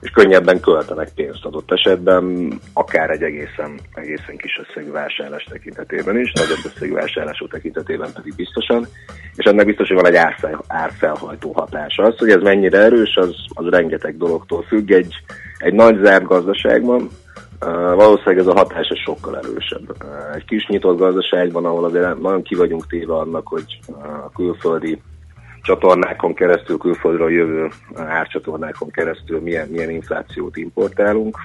[0.00, 6.32] és könnyebben költenek pénzt adott esetben, akár egy egészen, egészen kis összegű vásárlás tekintetében is,
[6.32, 8.86] nagyobb összegű vásárlású tekintetében pedig biztosan,
[9.34, 12.02] és ennek biztos, hogy van egy árfel, árfelhajtó hatása.
[12.02, 14.90] Az, hogy ez mennyire erős, az, az rengeteg dologtól függ.
[14.90, 15.14] Egy,
[15.58, 17.10] egy nagy zárt gazdaságban,
[17.94, 19.96] valószínűleg ez a hatás sokkal erősebb.
[20.34, 23.78] Egy kis nyitott gazdaságban, ahol azért nagyon ki vagyunk téve annak, hogy
[24.24, 25.00] a külföldi
[25.62, 31.38] csatornákon keresztül, külföldről jövő árcsatornákon keresztül milyen, milyen inflációt importálunk.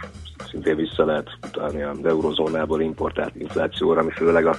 [0.49, 4.55] Szintén vissza lehet utalni az eurozónából importált inflációra, ami főleg a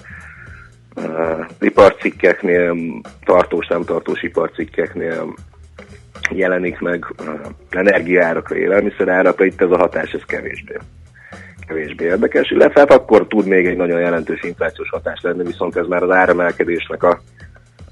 [0.96, 2.76] uh, iparcikkeknél,
[3.24, 5.34] tartós, nem tartós iparcikkeknél
[6.30, 7.40] jelenik meg uh,
[7.70, 10.76] energiárakra, élelmiszerárakra, itt ez a hatás ez kevésbé
[11.66, 15.86] kevésbé érdekes, illetve hát akkor tud még egy nagyon jelentős inflációs hatás lenni, viszont ez
[15.86, 17.20] már az áremelkedésnek a,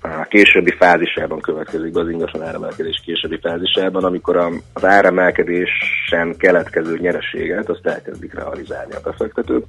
[0.00, 6.98] a későbbi fázisában következik be az ingatlan áremelkedés későbbi fázisában, amikor a, az áremelkedésen keletkező
[6.98, 9.64] nyereséget azt elkezdik realizálni a befektetők,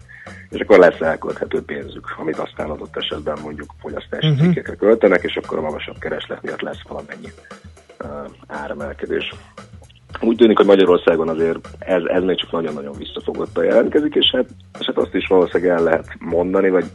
[0.49, 4.47] és akkor lesz elkölthető pénzük, amit aztán adott esetben mondjuk fogyasztási uh-huh.
[4.47, 7.31] cikkekre költenek, és akkor a magasabb kereslet miatt lesz valamennyi
[8.03, 8.09] uh,
[8.47, 9.33] áremelkedés.
[10.21, 14.45] Úgy tűnik, hogy Magyarországon azért ez, ez még csak nagyon-nagyon visszafogottan jelentkezik, és hát,
[14.79, 16.85] és hát azt is valószínűleg el lehet mondani, vagy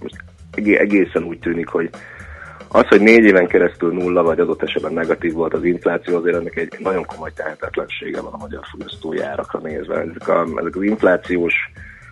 [0.64, 1.90] egészen úgy tűnik, hogy
[2.72, 6.56] az, hogy négy éven keresztül nulla, vagy adott esetben negatív volt az infláció, azért ennek
[6.56, 10.00] egy nagyon komoly tehetetlensége van a magyar fogyasztói árakra nézve.
[10.00, 11.54] Ezek, a, ezek az inflációs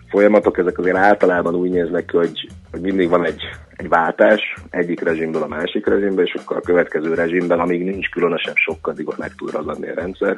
[0.09, 3.41] folyamatok, ezek azért általában úgy néznek ki, hogy, hogy mindig van egy,
[3.75, 8.55] egy váltás egyik rezsimből a másik rezsimbe, és akkor a következő rezsimben, amíg nincs különösebb
[8.55, 10.37] sok, addig ott meg tud ragadni a rendszer.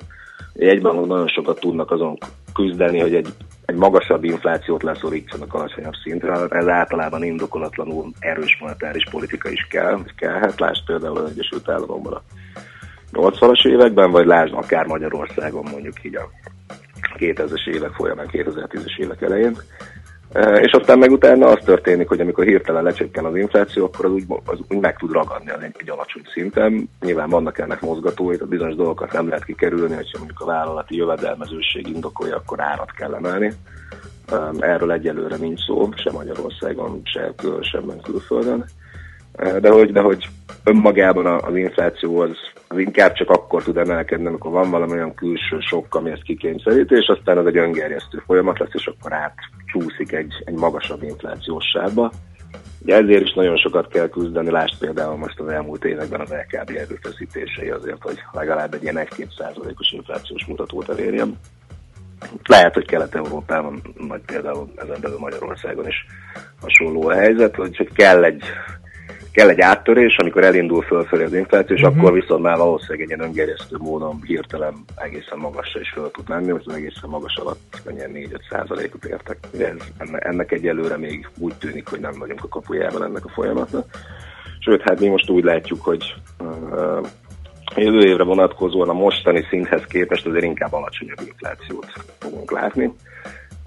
[0.54, 2.18] Egyben nagyon sokat tudnak azon
[2.54, 3.28] küzdeni, hogy egy,
[3.66, 6.34] egy magasabb inflációt leszorítsanak alacsonyabb szintre.
[6.50, 10.60] Ez általában indokolatlanul erős monetáris politika is kell, kellhet.
[10.60, 12.22] Lásd például az Egyesült Államokban a
[13.12, 16.30] 80-as években, vagy lásd akár Magyarországon mondjuk így a
[17.18, 19.58] 2000-es évek folyamán, 2010-es évek elején.
[20.32, 24.12] E, És aztán meg utána az történik, hogy amikor hirtelen lecsökken az infláció, akkor az
[24.12, 26.90] úgy, az úgy meg tud ragadni egy, egy alacsony szinten.
[27.00, 31.88] Nyilván vannak ennek mozgatói, tehát bizonyos dolgokat nem lehet kikerülni, hogyha mondjuk a vállalati jövedelmezőség
[31.88, 33.54] indokolja, akkor árat kell emelni.
[34.32, 38.66] E, Erről egyelőre nincs szó, se Magyarországon, se különösebben külföldön.
[39.42, 40.28] De hogy, de hogy
[40.64, 42.36] önmagában az infláció az,
[42.68, 46.96] az inkább csak akkor tud emelkedni, amikor van valami olyan külső sok, ami ezt kikényszeríti,
[46.96, 52.12] és aztán az egy öngerjesztő folyamat lesz, és akkor átcsúszik egy, egy magasabb inflációs sávba.
[52.82, 56.70] Ugye ezért is nagyon sokat kell küzdeni, lásd például most az elmúlt években az LKB
[56.70, 61.38] erőfeszítései azért, hogy legalább egy ilyen 1-2 százalékos inflációs mutatót elérjem.
[62.44, 66.06] Lehet, hogy Kelet-Európában, vagy például ezen belül Magyarországon is
[66.62, 68.44] hasonló a helyzet, hogy kell egy
[69.32, 72.00] kell egy áttörés, amikor elindul fölfelé az infláció, és Mhm.
[72.00, 76.52] akkor viszont már valószínűleg egy ilyen öngerjesztő módon hirtelen egészen magasra is föl tud menni,
[76.52, 79.38] most egészen magas alatt ilyen 4-5 százalékot értek.
[79.54, 79.60] Ez,
[79.98, 83.86] enne- ennek egyelőre még úgy tűnik, hogy nem vagyunk a kapujában ennek a folyamatnak.
[84.60, 87.08] Sőt, hát mi most úgy látjuk, hogy uh,
[87.76, 91.86] jövő évre vonatkozóan a mostani szinthez képest azért inkább alacsonyabb inflációt
[92.20, 92.92] fogunk látni.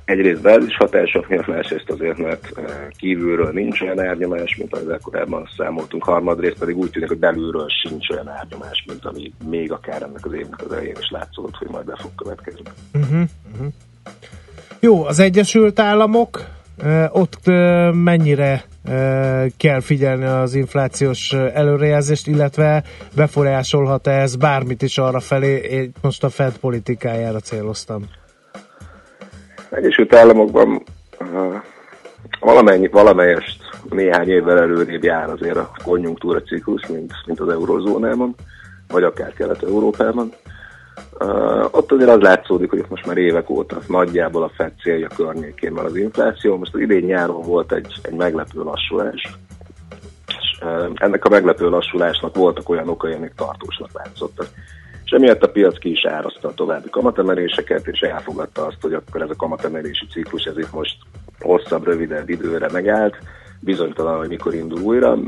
[0.04, 2.64] Egyrészt belis hatások miatt, másrészt azért, mert eh,
[2.98, 8.10] kívülről nincs olyan árnyomás, mint amivel korábban számoltunk, harmadrészt pedig úgy tűnik, hogy belülről sincs
[8.10, 11.84] olyan árnyomás, mint ami még akár ennek az évnek az elején is látszódott, hogy majd
[11.84, 12.60] be fog következni.
[12.94, 13.72] Uh-huh, uh-huh.
[14.80, 16.44] Jó, az Egyesült Államok,
[16.82, 18.64] eh, ott eh, mennyire
[19.56, 22.82] kell figyelni az inflációs előrejelzést, illetve
[23.16, 28.02] befolyásolhat-e ez bármit is arra felé, most a Fed politikájára céloztam.
[29.74, 30.82] Egyesült Államokban
[32.40, 38.34] valamennyi, valamelyest néhány évvel előrébb jár azért a konjunktúra ciklus, mint, mint az eurozónában,
[38.88, 40.32] vagy akár Kelet-Európában.
[41.20, 45.74] Uh, ott azért az látszódik, hogy most már évek óta nagyjából a Fed célja környékén
[45.74, 46.56] van az infláció.
[46.56, 49.38] Most az idén nyáron volt egy, egy meglepő lassulás.
[50.26, 54.46] És, uh, ennek a meglepő lassulásnak voltak olyan okai, amik tartósnak látszottak.
[55.04, 59.22] És emiatt a piac ki is árazta a további kamatemeléseket, és elfogadta azt, hogy akkor
[59.22, 60.96] ez a kamatemelési ciklus ez itt most
[61.40, 63.16] hosszabb, rövidebb időre megállt.
[63.60, 65.18] Bizonytalan, hogy mikor indul újra,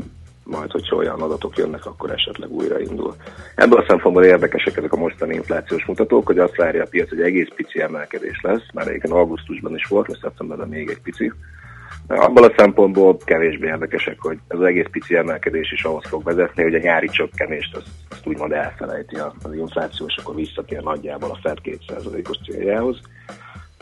[0.43, 3.15] majd, hogyha olyan adatok jönnek, akkor esetleg újraindul.
[3.55, 7.21] Ebből a szempontból érdekesek ezek a mostani inflációs mutatók, hogy azt várja a piac, hogy
[7.21, 11.31] egész pici emelkedés lesz, már egyébként augusztusban is volt, most szeptemberben még egy pici.
[12.07, 16.63] Abban a szempontból kevésbé érdekesek, hogy ez az egész pici emelkedés is ahhoz fog vezetni,
[16.63, 21.39] hogy a nyári csökkenést azt, azt úgymond elfelejti az infláció, és akkor visszatér nagyjából a
[21.41, 22.99] Fed 2%-os céljához.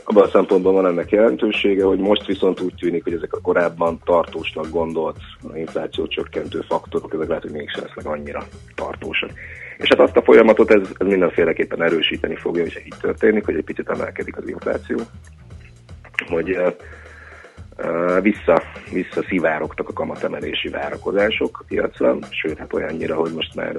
[0.04, 4.00] Abban a szempontból van ennek jelentősége, hogy most viszont úgy tűnik, hogy ezek a korábban
[4.04, 5.18] tartósnak gondolt
[5.54, 8.44] infláció csökkentő faktorok, ezek lehet, hogy mégsem lesznek annyira
[8.76, 9.30] tartósak.
[9.78, 13.64] És hát azt a folyamatot ez, ez mindenféleképpen erősíteni fogja, és így történik, hogy egy
[13.64, 15.00] picit emelkedik az infláció.
[16.28, 16.74] Hogy eh,
[18.22, 18.62] vissza,
[18.92, 23.76] vissza szivárogtak a kamatemelési várakozások a piacra, sőt, hát olyannyira, hogy most már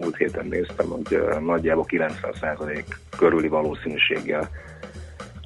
[0.00, 2.84] múlt héten néztem, hogy nagyjából 90%
[3.18, 4.48] körüli valószínűséggel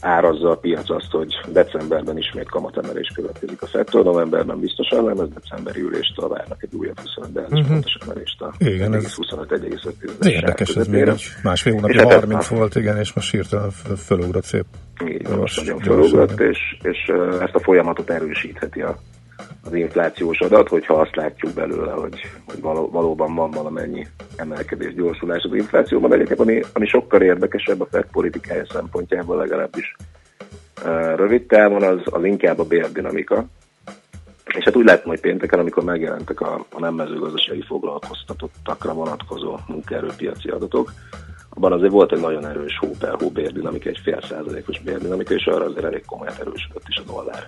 [0.03, 5.29] árazza a piac azt, hogy decemberben ismét kamatemelés következik a Fedtől, novemberben biztosan nem, ez
[5.29, 7.59] decemberi üléstől várnak egy újabb 25 uh-huh.
[7.59, 7.69] Mhm.
[7.73, 12.47] pontos emelést a Igen, ez- 25,5 Érdekes, ez még egy másfél hónapja hát ez 30
[12.47, 14.65] volt, igen, és most hirtelen fölugrott szép.
[15.23, 18.99] Van, most nagyon felugrott, és, és ezt a folyamatot erősítheti a,
[19.65, 24.07] az inflációs adat, hogyha azt látjuk belőle, hogy, hogy való, valóban van valamennyi
[24.37, 26.13] emelkedés, gyorsulás az inflációban.
[26.13, 29.97] Egyébként ami, ami sokkal érdekesebb a Fed politikája szempontjából legalábbis
[31.17, 33.45] rövid távon, az, az inkább a bérdinamika.
[34.55, 40.49] És hát úgy látom, hogy pénteken, amikor megjelentek a, a nem mezőgazdasági foglalkoztatottakra vonatkozó munkaerőpiaci
[40.49, 40.93] adatok,
[41.49, 45.47] abban azért volt egy nagyon erős hó per hó bérdinamika, egy fél százalékos bérdinamika, és
[45.47, 47.47] arra azért elég komolyan erősödött is a dollár.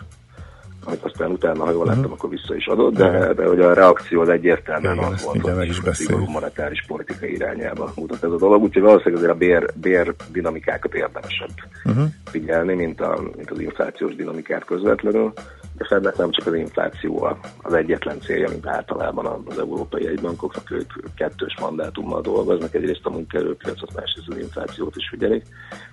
[1.00, 4.28] Aztán utána, ha jól láttam, akkor vissza is adott, de, de hogy a reakció az
[4.28, 5.94] egyértelműen Igen, az volt, meg is beszéljük.
[5.94, 10.94] szigorú monetáris politika irányába mutat ez a dolog, úgyhogy valószínűleg azért a bér, bér dinamikákat
[10.94, 11.50] érdemesebb
[11.84, 12.04] Uh-huh.
[12.24, 15.32] figyelni, mint, a, mint az inflációs dinamikát közvetlenül.
[15.76, 20.70] De Fednek nem csak az infláció a- az egyetlen célja, mint általában az európai egybankoknak,
[20.70, 25.42] ők kettős mandátummal dolgoznak, egyrészt a munkaerőpiacot, másrészt az inflációt is figyelik.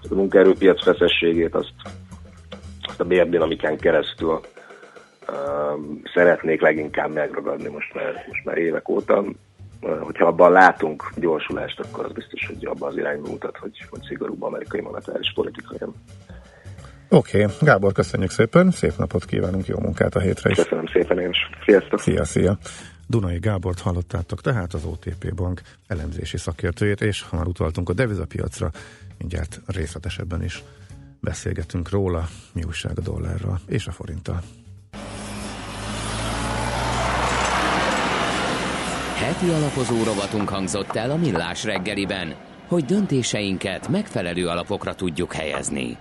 [0.10, 1.74] A munkaerőpiac feszességét azt,
[2.82, 4.40] azt a bérdinamikán keresztül
[6.14, 9.24] szeretnék leginkább megragadni most már, most már évek óta.
[10.00, 14.44] Hogyha abban látunk gyorsulást, akkor az biztos, hogy abban az irányba mutat, hogy, hogy szigorúbb
[14.44, 15.94] amerikai monetáris politika jön.
[17.10, 17.56] Oké, okay.
[17.62, 20.56] Gábor, köszönjük szépen, szép napot kívánunk, jó munkát a hétre is.
[20.56, 21.38] Köszönöm szépen én is.
[21.66, 22.00] Sziasztok!
[22.00, 22.58] Szia, szia!
[23.08, 28.72] Dunai Gábort hallottátok, tehát az OTP Bank elemzési szakértőjét, és ha már utaltunk a devizapiacra,
[29.18, 30.64] mindjárt részletesebben is
[31.20, 34.42] beszélgetünk róla, mi újság a dollárral és a forinttal.
[39.22, 42.36] Heti alapozó rovatunk hangzott el a Millás reggeliben,
[42.68, 45.98] hogy döntéseinket megfelelő alapokra tudjuk helyezni.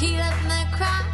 [0.00, 1.13] He left me cry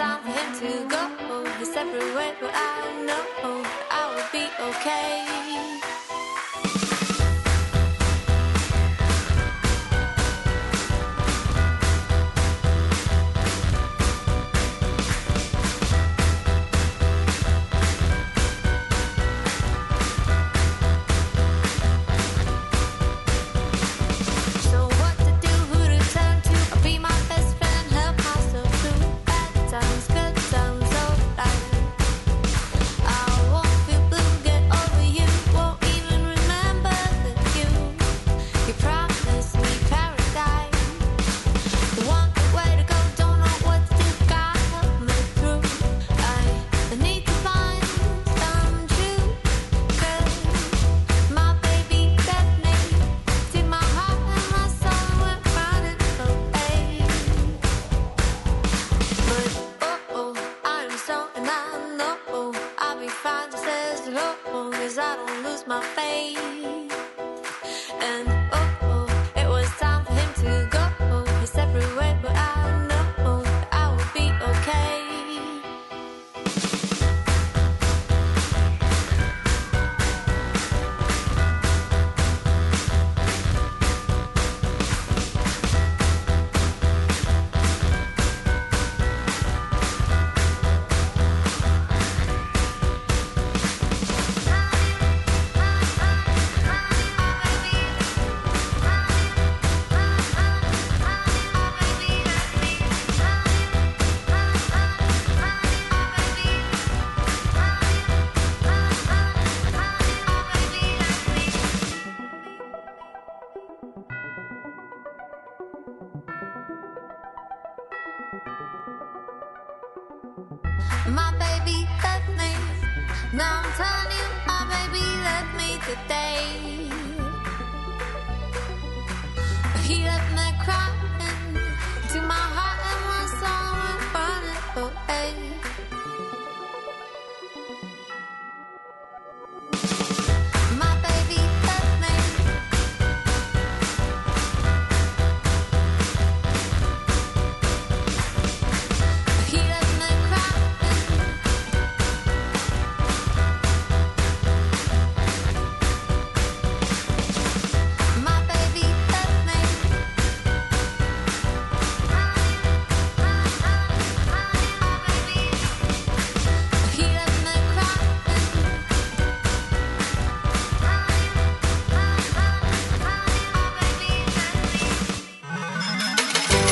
[0.00, 5.39] time for him to go his separate way, but I know I will be okay.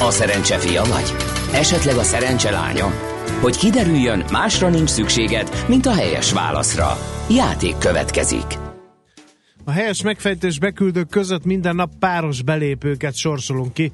[0.01, 1.15] A szerencse fia vagy?
[1.53, 2.87] Esetleg a szerencse lánya?
[3.41, 6.99] Hogy kiderüljön, másra nincs szükséged, mint a helyes válaszra.
[7.31, 8.59] Játék következik.
[9.65, 13.93] A helyes megfejtés beküldők között minden nap páros belépőket sorsolunk ki.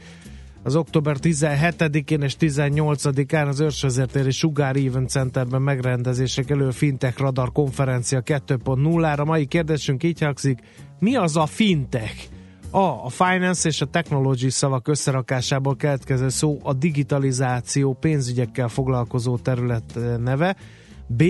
[0.62, 8.22] Az október 17-én és 18-án az Őrsvezértéri Sugár Event Centerben megrendezésre kerül Fintech Radar konferencia
[8.24, 9.24] 2.0-ra.
[9.24, 10.58] Mai kérdésünk így hangzik,
[10.98, 12.33] mi az a fintech?
[12.74, 13.04] A.
[13.04, 20.16] A finance és a technology szavak összerakásából keletkező szó a digitalizáció pénzügyekkel foglalkozó terület eh,
[20.16, 20.56] neve.
[21.06, 21.22] B.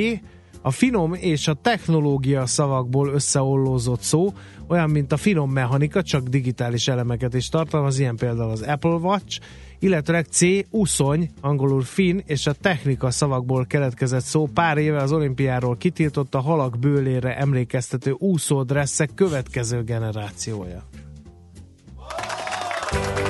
[0.63, 4.33] A finom és a technológia szavakból összeollózott szó,
[4.69, 9.41] olyan, mint a finom mechanika, csak digitális elemeket is tartalmaz, ilyen például az Apple Watch,
[9.79, 10.41] illetőleg C,
[10.71, 16.41] uszony, angolul fin, és a technika szavakból keletkezett szó pár éve az olimpiáról kitiltott a
[16.41, 20.83] halak bőlére emlékeztető úszódresszek következő generációja.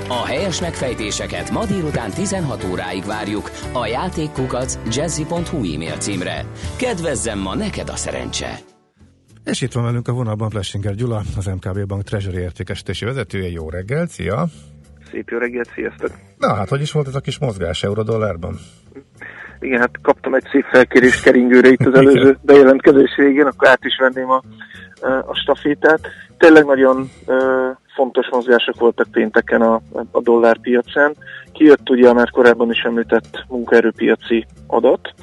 [0.09, 6.44] A helyes megfejtéseket ma délután 16 óráig várjuk a játékkukac jazzy.hu e-mail címre.
[6.78, 8.55] Kedvezzem ma neked a szerencse!
[9.44, 13.48] És itt van velünk a vonalban Plessinger Gyula, az MKB Bank Treasury értékesítési vezetője.
[13.48, 14.47] Jó reggel, szia!
[15.10, 16.10] Szép jó reggelt, sziasztok!
[16.39, 18.59] Na hát, hogy is volt ez a kis mozgás euró-dollárban?
[19.60, 23.97] Igen, hát kaptam egy szép felkérés keringőre itt az előző bejelentkezés végén, akkor át is
[23.98, 24.43] venném a,
[25.26, 26.01] a stafétát.
[26.39, 27.36] Tényleg nagyon uh,
[27.94, 29.80] fontos mozgások voltak pénteken a,
[30.10, 31.14] a dollárpiacán.
[31.52, 35.14] Kijött ugye a már korábban is említett munkaerőpiaci adat,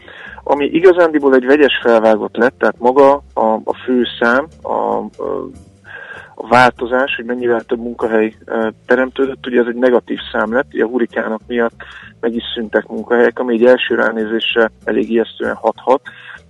[0.43, 5.10] ami igazándiból egy vegyes felvágott lett, tehát maga a, a fő szám, a, a,
[6.35, 10.84] a változás, hogy mennyivel több munkahely e, teremtődött, ugye ez egy negatív szám lett, ugye
[10.84, 11.76] a hurikánok miatt
[12.19, 16.02] meg is szüntek munkahelyek, ami egy első ránézésre elég ijesztően hathat,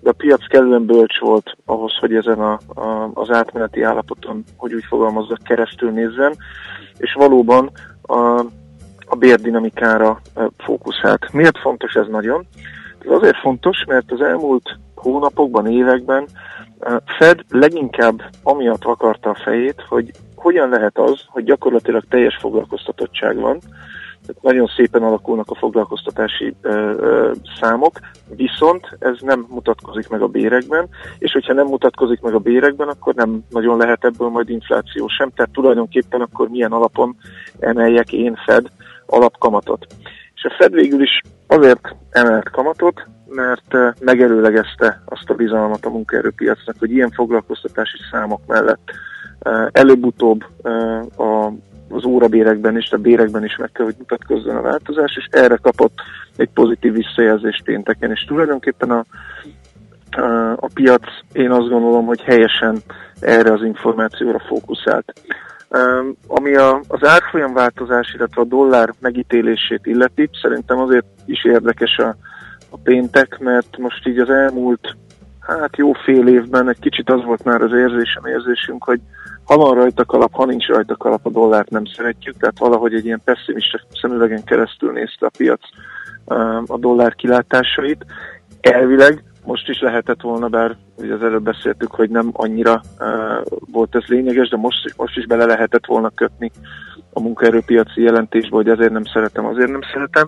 [0.02, 4.74] de a piac kellően bölcs volt ahhoz, hogy ezen a, a, az átmeneti állapoton, hogy
[4.74, 6.36] úgy fogalmazzak, keresztül nézzen,
[6.98, 7.72] és valóban
[8.02, 8.40] a,
[9.06, 10.22] a bérdinamikára
[10.58, 11.34] fókuszált.
[11.34, 12.46] Miért fontos ez nagyon?
[13.06, 16.28] Ez azért fontos, mert az elmúlt hónapokban, években
[17.18, 23.60] Fed leginkább amiatt vakarta a fejét, hogy hogyan lehet az, hogy gyakorlatilag teljes foglalkoztatottság van,
[24.42, 28.00] nagyon szépen alakulnak a foglalkoztatási ö, ö, számok,
[28.36, 33.14] viszont ez nem mutatkozik meg a bérekben, és hogyha nem mutatkozik meg a bérekben, akkor
[33.14, 37.16] nem nagyon lehet ebből majd infláció sem, tehát tulajdonképpen akkor milyen alapon
[37.60, 38.68] emeljek én Fed
[39.06, 39.88] alapkamatot.
[40.36, 46.76] És a Fed végül is azért emelt kamatot, mert megelőlegezte azt a bizalmat a munkaerőpiacnak,
[46.80, 48.92] hogy ilyen foglalkoztatási számok mellett
[49.72, 50.46] előbb-utóbb
[51.18, 51.52] a
[51.92, 55.94] az órabérekben is, a bérekben is meg kell, hogy mutatkozzon a változás, és erre kapott
[56.36, 59.06] egy pozitív visszajelzést pénteken, és tulajdonképpen a,
[60.12, 62.82] a, a piac, én azt gondolom, hogy helyesen
[63.20, 65.14] erre az információra fókuszált.
[66.28, 72.16] Ami a, az árfolyam változás, illetve a dollár megítélését illeti, szerintem azért is érdekes a,
[72.70, 74.96] a péntek, mert most így az elmúlt
[75.40, 79.00] hát jó fél évben egy kicsit az volt már az érzésem, érzésünk, hogy
[79.44, 83.06] ha van rajta kalap, ha nincs rajta kalap, a dollárt nem szeretjük, tehát valahogy egy
[83.06, 85.62] ilyen pessimista szemüvegen keresztül nézte a piac
[86.66, 88.06] a dollár kilátásait.
[88.62, 92.82] Elvileg most is lehetett volna, bár ugye az előbb beszéltük, hogy nem annyira
[93.72, 96.52] volt ez lényeges, de most, most is bele lehetett volna kötni
[97.14, 100.28] a munkaerőpiaci jelentésbe, hogy ezért nem szeretem, azért nem szeretem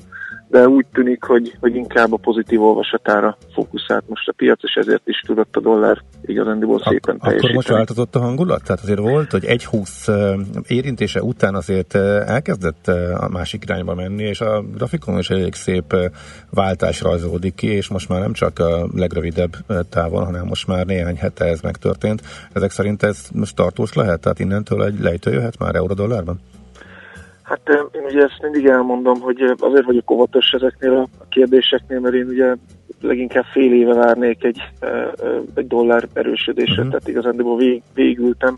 [0.53, 5.07] de úgy tűnik, hogy, hogy inkább a pozitív olvasatára fókuszált most a piac, és ezért
[5.07, 7.37] is tudott a dollár igazándiból szépen Ak- teljesíteni.
[7.37, 8.63] Akkor most változott a hangulat?
[8.63, 10.07] Tehát azért volt, hogy egy 20
[10.67, 15.95] érintése után azért elkezdett a másik irányba menni, és a grafikon is elég szép
[16.49, 19.55] váltás rajzolódik ki, és most már nem csak a legrövidebb
[19.89, 22.21] távon, hanem most már néhány hete ez megtörtént.
[22.51, 24.19] Ezek szerint ez most tartós lehet?
[24.19, 26.39] Tehát innentől egy lejtő jöhet már euró-dollárban?
[27.43, 32.27] Hát én ugye ezt mindig elmondom, hogy azért vagyok óvatos ezeknél a kérdéseknél, mert én
[32.27, 32.55] ugye
[33.01, 34.61] leginkább fél éve várnék egy,
[35.55, 36.87] egy dollár erősödésre, uh-huh.
[36.87, 38.57] tehát igazán vég, végültem.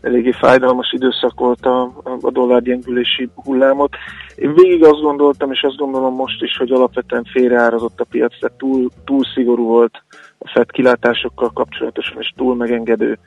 [0.00, 1.82] Eléggé fájdalmas időszak volt a,
[2.20, 3.96] a dollár gyengülési hullámot.
[4.36, 8.58] Én végig azt gondoltam, és azt gondolom most is, hogy alapvetően félreárazott a piac, tehát
[8.58, 10.02] túl, túl szigorú volt
[10.38, 13.18] a FED kilátásokkal kapcsolatosan, és túl megengedő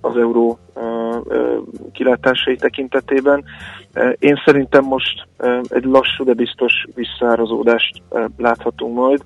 [0.00, 0.58] az euró
[1.92, 3.44] kilátásai tekintetében.
[4.18, 5.26] Én szerintem most
[5.68, 8.02] egy lassú, de biztos visszárazódást
[8.36, 9.24] láthatunk majd.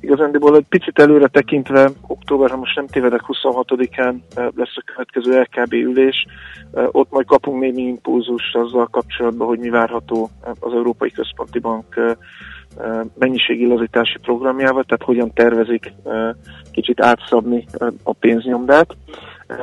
[0.00, 5.72] Igazándiból egy picit előre tekintve, október, ha most nem tévedek, 26-án lesz a következő LKB
[5.72, 6.26] ülés,
[6.72, 10.30] ott majd kapunk némi impulzust azzal kapcsolatban, hogy mi várható
[10.60, 12.16] az Európai Központi Bank
[13.18, 15.92] mennyiségillazítási programjával, tehát hogyan tervezik
[16.70, 17.66] kicsit átszabni
[18.02, 18.96] a pénznyomdát.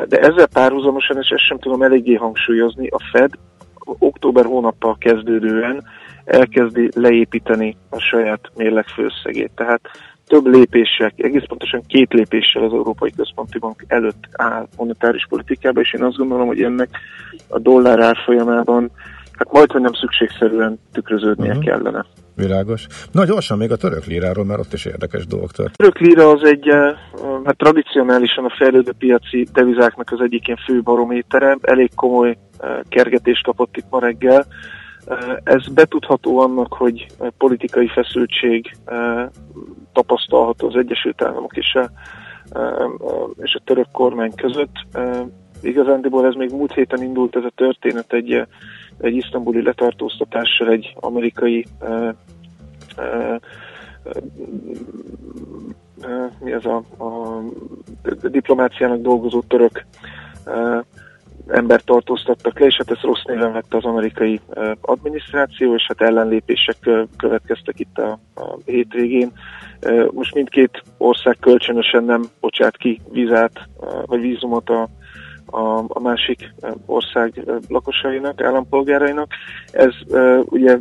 [0.08, 3.32] De ezzel párhuzamosan, és ezt sem tudom eléggé hangsúlyozni, a Fed
[4.00, 5.84] október hónappal kezdődően
[6.26, 9.52] elkezdi leépíteni a saját mérlegfőszegét.
[9.56, 9.82] Tehát
[10.28, 15.94] több lépéssel, egész pontosan két lépéssel az Európai Központi Bank előtt áll monetáris politikába, és
[15.94, 16.90] én azt gondolom, hogy ennek
[17.48, 18.92] a dollár árfolyamában
[19.38, 21.66] hát majd, hogy nem szükségszerűen tükröződnie uh-huh.
[21.66, 22.06] kellene.
[22.40, 22.88] Világos.
[23.12, 25.74] Na gyorsan még a török líráról, mert ott is érdekes dolgok tört.
[25.74, 26.96] A török líra az egy, eh,
[27.44, 31.58] hát tradicionálisan a fejlődő piaci devizáknak az egyik ilyen fő barométere.
[31.62, 34.46] Elég komoly eh, kergetést kapott itt ma reggel.
[35.44, 37.06] Ez betudható annak, hogy
[37.38, 38.78] politikai feszültség
[39.94, 41.90] tapasztalható az Egyesült Államok és a,
[43.38, 44.76] és a török kormány között.
[45.62, 48.48] Igazándiból ez még múlt héten indult ez a történet egy,
[49.00, 51.66] egy isztambuli letartóztatással egy amerikai
[56.40, 57.42] mi ez a, a
[58.28, 59.86] diplomáciának dolgozó török
[61.48, 64.40] ember tartóztattak le, és hát ezt rossz néven vette az amerikai
[64.82, 66.78] adminisztráció, és hát ellenlépések
[67.18, 69.32] következtek itt a, a hétvégén.
[70.12, 73.68] Most mindkét ország kölcsönösen nem bocsát ki vízát,
[74.06, 74.88] vagy vízumot a,
[75.52, 76.54] a, a másik
[76.86, 79.32] ország lakosainak, állampolgárainak.
[79.72, 79.94] Ez
[80.46, 80.80] ugye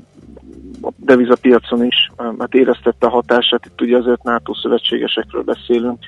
[0.83, 5.99] a devizapiacon is hát éreztette a hatását, itt ugye azért NATO szövetségesekről beszélünk,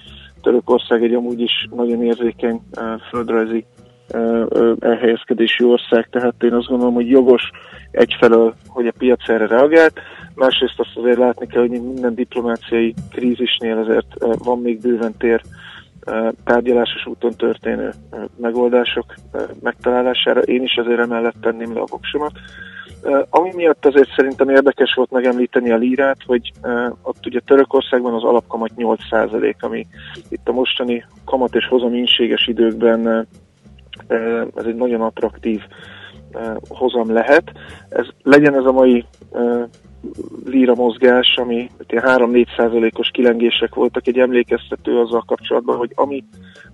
[0.42, 2.60] Törökország egy amúgy is nagyon érzékeny
[3.10, 3.64] földrajzi
[4.80, 7.50] elhelyezkedési ország, tehát én azt gondolom, hogy jogos
[7.90, 10.00] egyfelől, hogy a piac erre reagált,
[10.34, 14.06] másrészt azt azért látni kell, hogy minden diplomáciai krízisnél azért
[14.44, 15.42] van még bőven tér
[16.44, 17.92] tárgyalásos úton történő
[18.36, 19.14] megoldások
[19.60, 20.40] megtalálására.
[20.40, 22.32] Én is azért emellett tenném le a voksomat.
[23.30, 26.52] Ami miatt azért szerintem érdekes volt megemlíteni a lírát, hogy
[27.02, 29.86] ott ugye Törökországban az alapkamat 8%, ami
[30.28, 31.94] itt a mostani kamat és hozam
[32.46, 33.26] időkben
[34.54, 35.60] ez egy nagyon attraktív
[36.68, 37.52] hozam lehet.
[37.88, 39.04] Ez, legyen ez a mai
[40.44, 46.24] líra mozgás, ami 3-4 százalékos kilengések voltak, egy emlékeztető azzal kapcsolatban, hogy ami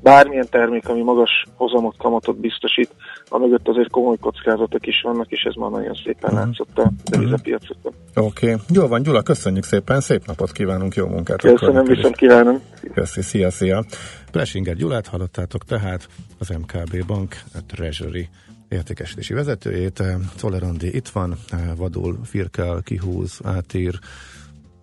[0.02, 2.90] bármilyen termék, ami magas hozamot, kamatot biztosít,
[3.30, 6.46] mögött azért komoly kockázatok is vannak, és ez már nagyon szépen uh-huh.
[6.46, 7.92] látszott a devizapiacokon.
[8.14, 8.64] Oké, okay.
[8.72, 11.40] jó van, Gyula, köszönjük szépen, szép napot kívánunk, jó munkát!
[11.40, 12.60] Köszönöm, viszont kívánom!
[12.94, 13.84] Köszi, szia, szia!
[14.30, 16.08] Plesinger Gyulát hallottátok tehát,
[16.38, 18.28] az MKB Bank a Treasury
[18.68, 20.02] értékesítési vezetőjét.
[20.36, 21.36] Tolerandi itt van,
[21.76, 23.98] vadul, firkel, kihúz, átír,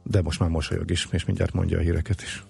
[0.03, 2.43] de most már mosolyog is, és mindjárt mondja a híreket is.